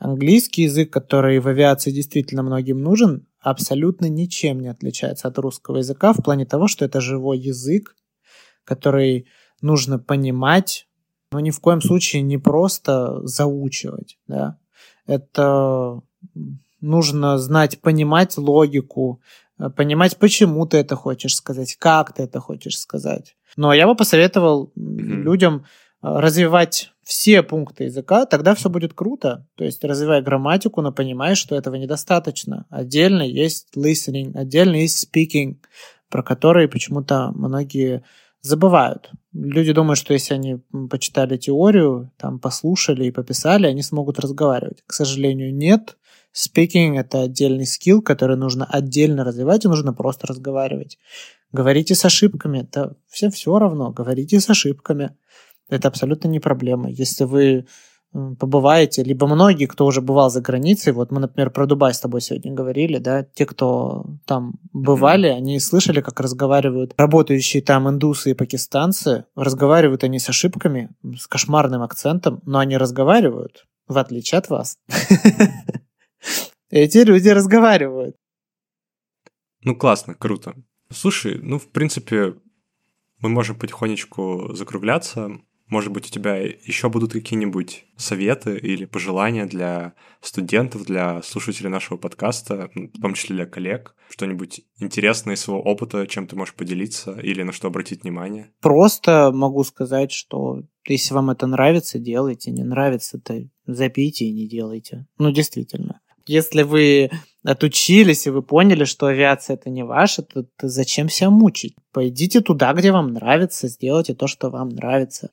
Английский 0.00 0.62
язык, 0.62 0.90
который 0.90 1.38
в 1.40 1.46
авиации 1.46 1.90
действительно 1.90 2.42
многим 2.42 2.80
нужен, 2.80 3.26
абсолютно 3.38 4.06
ничем 4.06 4.58
не 4.60 4.68
отличается 4.68 5.28
от 5.28 5.38
русского 5.38 5.76
языка 5.76 6.14
в 6.14 6.22
плане 6.22 6.46
того, 6.46 6.68
что 6.68 6.86
это 6.86 7.02
живой 7.02 7.38
язык, 7.38 7.94
который 8.64 9.26
нужно 9.60 9.98
понимать, 9.98 10.88
но 11.32 11.40
ни 11.40 11.50
в 11.50 11.60
коем 11.60 11.82
случае 11.82 12.22
не 12.22 12.38
просто 12.38 13.20
заучивать. 13.26 14.18
Да? 14.26 14.58
Это 15.06 16.00
нужно 16.80 17.36
знать, 17.36 17.82
понимать 17.82 18.38
логику, 18.38 19.20
э, 19.58 19.68
понимать, 19.68 20.16
почему 20.16 20.64
ты 20.64 20.78
это 20.78 20.96
хочешь 20.96 21.36
сказать, 21.36 21.76
как 21.76 22.14
ты 22.14 22.22
это 22.22 22.40
хочешь 22.40 22.78
сказать. 22.78 23.36
Но 23.54 23.74
я 23.74 23.86
бы 23.86 23.94
посоветовал 23.94 24.72
mm-hmm. 24.78 25.22
людям 25.22 25.66
э, 26.02 26.08
развивать 26.08 26.94
все 27.10 27.42
пункты 27.42 27.84
языка, 27.84 28.24
тогда 28.24 28.54
все 28.54 28.70
будет 28.70 28.94
круто. 28.94 29.44
То 29.56 29.64
есть 29.64 29.82
развивай 29.82 30.22
грамматику, 30.22 30.80
но 30.80 30.92
понимай, 30.92 31.34
что 31.34 31.56
этого 31.56 31.74
недостаточно. 31.74 32.66
Отдельно 32.70 33.22
есть 33.22 33.66
listening, 33.76 34.30
отдельно 34.36 34.76
есть 34.76 35.08
speaking, 35.08 35.56
про 36.08 36.22
которые 36.22 36.68
почему-то 36.68 37.32
многие 37.34 38.04
забывают. 38.42 39.10
Люди 39.32 39.72
думают, 39.72 39.98
что 39.98 40.12
если 40.12 40.34
они 40.34 40.60
почитали 40.88 41.36
теорию, 41.36 42.12
там 42.16 42.38
послушали 42.38 43.06
и 43.06 43.10
пописали, 43.10 43.66
они 43.66 43.82
смогут 43.82 44.20
разговаривать. 44.20 44.84
К 44.86 44.92
сожалению, 44.92 45.52
нет. 45.52 45.96
Speaking— 46.32 46.96
это 47.00 47.22
отдельный 47.22 47.66
скилл, 47.66 48.02
который 48.02 48.36
нужно 48.36 48.66
отдельно 48.66 49.24
развивать, 49.24 49.64
и 49.64 49.68
нужно 49.68 49.92
просто 49.92 50.28
разговаривать. 50.28 50.96
Говорите 51.50 51.96
с 51.96 52.04
ошибками. 52.04 52.60
Это 52.60 52.94
всем 53.08 53.32
все 53.32 53.58
равно. 53.58 53.90
Говорите 53.90 54.38
с 54.38 54.48
ошибками. 54.48 55.10
Это 55.70 55.88
абсолютно 55.88 56.28
не 56.28 56.40
проблема. 56.40 56.90
Если 56.90 57.24
вы 57.24 57.66
побываете, 58.12 59.04
либо 59.04 59.26
многие, 59.28 59.66
кто 59.66 59.86
уже 59.86 60.00
бывал 60.00 60.30
за 60.30 60.40
границей, 60.40 60.92
вот 60.92 61.12
мы, 61.12 61.20
например, 61.20 61.50
про 61.50 61.66
Дубай 61.66 61.94
с 61.94 62.00
тобой 62.00 62.20
сегодня 62.20 62.52
говорили, 62.52 62.98
да, 62.98 63.22
те, 63.22 63.46
кто 63.46 64.04
там 64.26 64.54
бывали, 64.72 65.30
mm-hmm. 65.30 65.36
они 65.36 65.60
слышали, 65.60 66.00
как 66.00 66.18
разговаривают 66.18 66.94
работающие 66.98 67.62
там 67.62 67.88
индусы 67.88 68.32
и 68.32 68.34
пакистанцы, 68.34 69.26
разговаривают 69.36 70.02
они 70.02 70.18
с 70.18 70.28
ошибками, 70.28 70.90
с 71.16 71.28
кошмарным 71.28 71.82
акцентом, 71.82 72.42
но 72.44 72.58
они 72.58 72.76
разговаривают, 72.76 73.66
в 73.86 73.96
отличие 73.96 74.38
от 74.38 74.50
вас. 74.50 74.76
Эти 76.70 76.98
люди 76.98 77.28
разговаривают. 77.28 78.16
Ну, 79.62 79.76
классно, 79.76 80.14
круто. 80.14 80.54
Слушай, 80.90 81.38
ну, 81.40 81.58
в 81.58 81.68
принципе, 81.68 82.34
мы 83.18 83.28
можем 83.28 83.56
потихонечку 83.56 84.54
закругляться. 84.54 85.30
Может 85.70 85.92
быть, 85.92 86.06
у 86.06 86.10
тебя 86.10 86.36
еще 86.36 86.88
будут 86.88 87.12
какие-нибудь 87.12 87.84
советы 87.96 88.58
или 88.58 88.86
пожелания 88.86 89.46
для 89.46 89.94
студентов, 90.20 90.84
для 90.84 91.22
слушателей 91.22 91.70
нашего 91.70 91.96
подкаста, 91.96 92.70
в 92.74 93.00
том 93.00 93.14
числе 93.14 93.36
для 93.36 93.46
коллег? 93.46 93.94
Что-нибудь 94.10 94.62
интересное 94.80 95.36
из 95.36 95.40
своего 95.40 95.62
опыта, 95.62 96.08
чем 96.08 96.26
ты 96.26 96.34
можешь 96.34 96.54
поделиться 96.54 97.12
или 97.20 97.44
на 97.44 97.52
что 97.52 97.68
обратить 97.68 98.02
внимание? 98.02 98.50
Просто 98.60 99.30
могу 99.32 99.62
сказать, 99.62 100.10
что 100.10 100.64
если 100.88 101.14
вам 101.14 101.30
это 101.30 101.46
нравится, 101.46 102.00
делайте. 102.00 102.50
Не 102.50 102.64
нравится, 102.64 103.20
то 103.20 103.40
запейте 103.66 104.24
и 104.24 104.32
не 104.32 104.48
делайте. 104.48 105.06
Ну, 105.18 105.30
действительно. 105.30 106.00
Если 106.26 106.62
вы 106.62 107.10
отучились 107.44 108.26
и 108.26 108.30
вы 108.30 108.42
поняли, 108.42 108.84
что 108.84 109.06
авиация 109.06 109.54
это 109.54 109.70
не 109.70 109.84
ваша, 109.84 110.22
то, 110.22 110.42
то 110.42 110.68
зачем 110.68 111.08
себя 111.08 111.30
мучить? 111.30 111.76
Пойдите 111.92 112.40
туда, 112.40 112.72
где 112.72 112.90
вам 112.90 113.12
нравится, 113.12 113.68
сделайте 113.68 114.14
то, 114.14 114.26
что 114.26 114.50
вам 114.50 114.70
нравится 114.70 115.30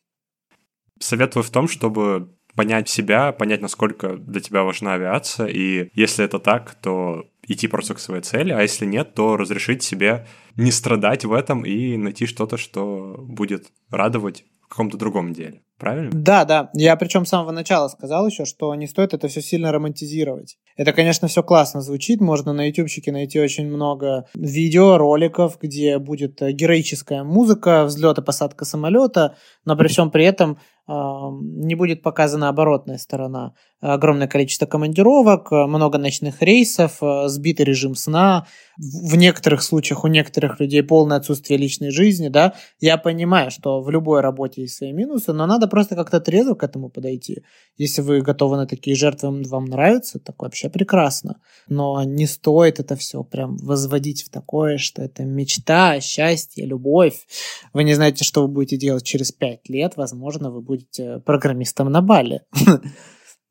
советую 1.00 1.44
в 1.44 1.50
том, 1.50 1.68
чтобы 1.68 2.34
понять 2.56 2.90
себя, 2.90 3.32
понять, 3.32 3.62
насколько 3.62 4.18
для 4.18 4.42
тебя 4.42 4.64
важна 4.64 4.96
авиация, 4.96 5.48
и 5.48 5.90
если 5.94 6.26
это 6.26 6.40
так, 6.40 6.74
то 6.76 7.30
идти 7.44 7.68
просто 7.68 7.94
к 7.94 8.00
своей 8.00 8.24
цели, 8.24 8.52
а 8.52 8.62
если 8.62 8.86
нет, 8.86 9.14
то 9.14 9.38
разрешить 9.38 9.84
себе 9.84 10.26
не 10.56 10.72
страдать 10.72 11.24
в 11.24 11.34
этом 11.34 11.66
и 11.66 11.98
найти 11.98 12.26
что-то, 12.26 12.58
что 12.58 13.16
будет 13.20 13.72
радовать 13.90 14.44
в 14.64 14.68
каком-то 14.70 14.98
другом 14.98 15.34
деле. 15.34 15.62
Правильно? 15.78 16.10
Да, 16.12 16.44
да. 16.44 16.70
Я 16.74 16.96
причем 16.96 17.26
с 17.26 17.30
самого 17.30 17.52
начала 17.52 17.88
сказал 17.88 18.28
еще, 18.28 18.46
что 18.46 18.74
не 18.76 18.88
стоит 18.88 19.13
это 19.13 19.28
все 19.28 19.42
сильно 19.42 19.72
романтизировать. 19.72 20.58
Это, 20.76 20.92
конечно, 20.92 21.28
все 21.28 21.44
классно 21.44 21.82
звучит. 21.82 22.20
Можно 22.20 22.54
на 22.54 22.68
ютубчике 22.68 23.12
найти 23.12 23.40
очень 23.40 23.68
много 23.68 24.26
видео, 24.34 24.98
роликов, 24.98 25.60
где 25.62 26.00
будет 26.00 26.40
героическая 26.42 27.24
музыка, 27.24 27.84
взлет 27.86 28.18
и 28.18 28.22
посадка 28.24 28.66
самолета, 28.66 29.36
но 29.66 29.76
при 29.76 29.88
всем 29.88 30.10
при 30.10 30.26
этом 30.26 30.58
не 30.90 31.76
будет 31.76 32.02
показана 32.02 32.48
оборотная 32.48 32.98
сторона. 32.98 33.52
Огромное 33.82 34.28
количество 34.30 34.66
командировок, 34.66 35.52
много 35.52 35.98
ночных 35.98 36.42
рейсов, 36.42 37.04
э, 37.04 37.28
сбитый 37.28 37.66
режим 37.66 37.94
сна, 37.94 38.48
в 38.78 39.18
некоторых 39.18 39.63
случаях 39.63 40.06
у 40.06 40.08
некоторых 40.08 40.62
людей 40.62 40.82
полное 40.82 41.18
отсутствие 41.18 41.60
личной 41.60 41.92
жизни, 41.92 42.30
да. 42.30 42.54
Я 42.80 42.98
понимаю, 42.98 43.52
что 43.52 43.82
в 43.82 43.90
любой 43.90 44.22
работе 44.22 44.62
есть 44.62 44.76
свои 44.76 44.94
минусы, 44.94 45.34
но 45.34 45.46
надо 45.46 45.66
просто 45.67 45.95
как-то 45.95 46.19
трезво 46.19 46.56
к 46.56 46.63
этому 46.63 46.89
подойти. 46.89 47.43
Если 47.77 48.01
вы 48.01 48.21
готовы 48.21 48.58
на 48.58 48.65
такие 48.65 48.95
жертвы, 48.95 49.43
вам 49.43 49.65
нравится, 49.65 50.19
так 50.19 50.41
вообще 50.41 50.69
прекрасно. 50.69 51.39
Но 51.67 52.03
не 52.03 52.27
стоит 52.27 52.80
это 52.80 52.95
все 52.95 53.23
прям 53.23 53.58
возводить 53.58 54.23
в 54.23 54.30
такое, 54.30 54.77
что 54.77 55.01
это 55.01 55.23
мечта, 55.23 55.99
счастье, 55.99 56.65
любовь. 56.65 57.25
Вы 57.73 57.84
не 57.84 57.93
знаете, 57.93 58.23
что 58.23 58.41
вы 58.41 58.47
будете 58.47 58.77
делать 58.77 59.03
через 59.03 59.32
пять 59.32 59.69
лет, 59.69 59.93
возможно, 59.95 60.51
вы 60.51 60.62
будете 60.62 61.19
программистом 61.19 61.91
на 61.91 62.01
Бали. 62.01 62.41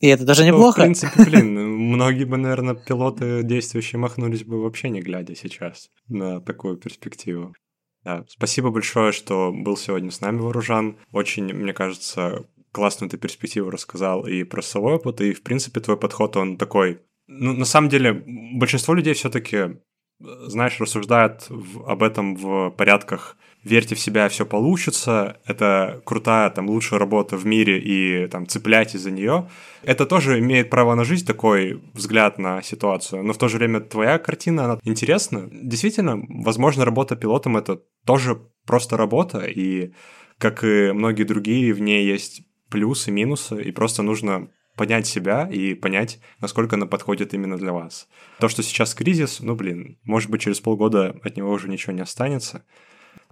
И 0.01 0.09
это 0.09 0.25
даже 0.25 0.45
неплохо. 0.45 0.81
Ну, 0.81 0.95
в 0.95 1.01
принципе, 1.01 1.25
блин, 1.31 1.55
многие 1.55 2.25
бы, 2.25 2.37
наверное, 2.37 2.75
пилоты 2.75 3.43
действующие 3.43 3.99
махнулись 3.99 4.45
бы 4.45 4.63
вообще 4.63 4.91
не 4.91 5.01
глядя 5.01 5.35
сейчас 5.35 5.89
на 6.09 6.41
такую 6.41 6.77
перспективу. 6.77 7.55
Спасибо 8.29 8.71
большое, 8.71 9.13
что 9.13 9.53
был 9.53 9.77
сегодня 9.77 10.11
с 10.11 10.21
нами, 10.21 10.39
Вооружан. 10.39 10.97
Очень, 11.13 11.53
мне 11.53 11.73
кажется, 11.73 12.47
классную 12.73 13.11
ты 13.11 13.19
перспективу 13.19 13.71
рассказал 13.71 14.27
и 14.27 14.45
про 14.45 14.63
свой 14.63 14.95
опыт, 14.95 15.21
и, 15.21 15.33
в 15.33 15.43
принципе, 15.43 15.81
твой 15.81 15.97
подход, 15.97 16.37
он 16.37 16.57
такой... 16.57 17.01
Ну, 17.29 17.53
на 17.53 17.65
самом 17.65 17.89
деле, 17.89 18.23
большинство 18.55 18.95
людей 18.95 19.15
все 19.15 19.31
таки 19.31 19.79
знаешь, 20.21 20.81
рассуждают 20.81 21.47
в, 21.49 21.89
об 21.89 22.03
этом 22.03 22.37
в 22.37 22.71
порядках 22.71 23.37
верьте 23.67 23.95
в 23.95 24.01
себя, 24.01 24.29
все 24.29 24.47
получится, 24.47 25.41
это 25.45 26.01
крутая, 26.05 26.51
там, 26.51 26.69
лучшая 26.69 27.01
работа 27.01 27.37
в 27.37 27.45
мире 27.45 27.79
и 27.79 28.29
там 28.29 28.47
цепляйтесь 28.47 29.01
за 29.01 29.11
нее. 29.11 29.49
Это 29.83 30.07
тоже 30.07 30.39
имеет 30.39 30.71
право 30.71 30.95
на 30.95 31.05
жизнь, 31.05 31.27
такой 31.27 31.83
взгляд 31.93 32.39
на 32.39 32.63
ситуацию, 32.63 33.23
но 33.23 33.33
в 33.33 33.39
то 33.39 33.49
же 33.49 33.59
время 33.59 33.81
твоя 33.81 34.19
картина, 34.19 34.65
она 34.65 34.79
интересна. 34.85 35.49
Действительно, 35.51 36.23
возможно, 36.29 36.85
работа 36.85 37.17
пилотом— 37.17 37.57
это 37.59 37.81
тоже 38.05 38.41
просто 38.67 38.97
работа, 38.97 39.41
и 39.41 39.93
как 40.39 40.65
и 40.65 40.93
многие 40.93 41.25
другие, 41.25 41.73
в 41.73 41.81
ней 41.81 42.07
есть 42.07 42.43
плюсы, 42.71 43.11
минусы, 43.11 43.63
и 43.63 43.73
просто 43.73 44.03
нужно 44.03 44.49
понять 44.77 45.07
себя 45.07 45.49
и 45.51 45.75
понять, 45.75 46.21
насколько 46.41 46.77
она 46.77 46.87
подходит 46.87 47.35
именно 47.35 47.57
для 47.57 47.73
вас. 47.73 48.09
То, 48.39 48.49
что 48.49 48.63
сейчас 48.63 48.95
кризис, 48.95 49.41
ну, 49.41 49.55
блин, 49.55 49.99
может 50.05 50.31
быть, 50.31 50.43
через 50.43 50.61
полгода 50.61 51.17
от 51.23 51.37
него 51.37 51.51
уже 51.51 51.69
ничего 51.69 51.95
не 51.95 52.03
останется, 52.03 52.65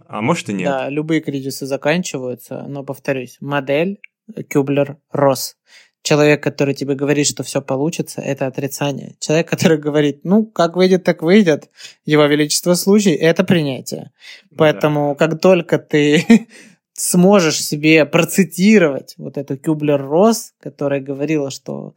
а 0.06 0.20
может 0.20 0.48
и 0.48 0.52
нет. 0.52 0.66
Да, 0.66 0.88
любые 0.88 1.20
кризисы 1.20 1.66
заканчиваются, 1.66 2.64
но, 2.68 2.82
повторюсь, 2.84 3.36
модель 3.40 4.00
Кюблер-Росс. 4.48 5.56
Человек, 6.02 6.42
который 6.42 6.74
тебе 6.74 6.94
говорит, 6.94 7.26
что 7.26 7.42
все 7.42 7.62
получится, 7.62 8.20
это 8.20 8.46
отрицание. 8.46 9.16
Человек, 9.20 9.48
который 9.48 9.78
говорит, 9.78 10.20
ну, 10.22 10.44
как 10.44 10.76
выйдет, 10.76 11.02
так 11.02 11.22
выйдет. 11.22 11.70
Его 12.04 12.26
величество 12.26 12.74
случай– 12.74 13.12
это 13.12 13.42
принятие. 13.42 14.12
Поэтому, 14.54 15.16
да. 15.18 15.26
как 15.26 15.40
только 15.40 15.78
ты 15.78 16.46
сможешь 16.92 17.64
себе 17.64 18.04
процитировать 18.04 19.14
вот 19.16 19.38
эту 19.38 19.56
Кюблер-Росс, 19.56 20.52
которая 20.60 21.00
говорила, 21.00 21.50
что 21.50 21.94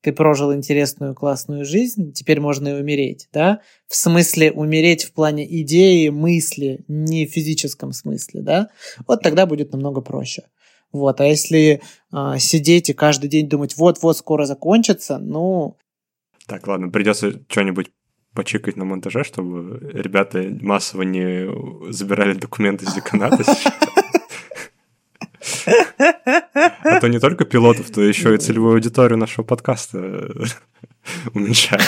ты 0.00 0.12
прожил 0.12 0.54
интересную, 0.54 1.14
классную 1.14 1.64
жизнь, 1.64 2.12
теперь 2.12 2.40
можно 2.40 2.68
и 2.68 2.80
умереть, 2.80 3.28
да? 3.32 3.60
В 3.88 3.96
смысле 3.96 4.52
умереть 4.52 5.04
в 5.04 5.12
плане 5.12 5.46
идеи, 5.62 6.08
мысли, 6.08 6.84
не 6.88 7.26
в 7.26 7.30
физическом 7.30 7.92
смысле, 7.92 8.42
да? 8.42 8.68
Вот 9.06 9.22
тогда 9.22 9.46
будет 9.46 9.72
намного 9.72 10.00
проще. 10.00 10.44
Вот, 10.92 11.20
а 11.20 11.26
если 11.26 11.82
э, 12.12 12.38
сидеть 12.38 12.88
и 12.90 12.94
каждый 12.94 13.28
день 13.28 13.48
думать, 13.48 13.76
вот-вот 13.76 14.16
скоро 14.16 14.46
закончится, 14.46 15.18
ну... 15.18 15.76
Так, 16.46 16.66
ладно, 16.66 16.88
придется 16.88 17.42
что-нибудь 17.48 17.90
почикать 18.34 18.76
на 18.76 18.84
монтаже, 18.84 19.24
чтобы 19.24 19.90
ребята 19.92 20.42
массово 20.60 21.02
не 21.02 21.92
забирали 21.92 22.34
документы 22.34 22.84
из 22.84 22.94
деканата 22.94 23.42
А 26.82 27.00
то 27.00 27.08
не 27.08 27.18
только 27.18 27.44
пилотов, 27.44 27.90
то 27.90 28.00
еще 28.02 28.34
и 28.34 28.38
целевую 28.38 28.74
аудиторию 28.74 29.18
нашего 29.18 29.44
подкаста 29.44 29.98
уменьшаем. 31.34 31.82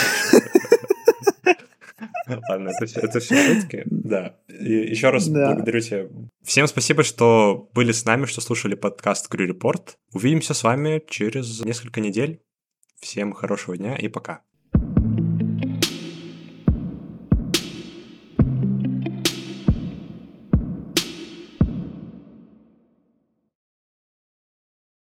Ладно, 2.49 2.71
это 2.71 2.87
все, 2.87 3.01
это 3.01 3.21
все 3.21 3.55
шутки. 3.55 3.85
Да. 3.87 4.37
И 4.49 4.73
еще 4.73 5.11
раз 5.11 5.29
да. 5.29 5.53
благодарю 5.53 5.81
тебя. 5.81 6.07
Всем 6.45 6.67
спасибо, 6.67 7.03
что 7.03 7.69
были 7.75 7.93
с 7.93 8.05
нами, 8.05 8.27
что 8.27 8.41
слушали 8.41 8.75
подкаст 8.75 9.33
Crew 9.33 9.49
Report. 9.49 9.97
Увидимся 10.13 10.55
с 10.55 10.63
вами 10.63 11.03
через 11.09 11.61
несколько 11.65 12.01
недель. 12.01 12.41
Всем 13.01 13.33
хорошего 13.33 13.77
дня 13.77 13.97
и 13.97 14.09
пока. 14.09 14.43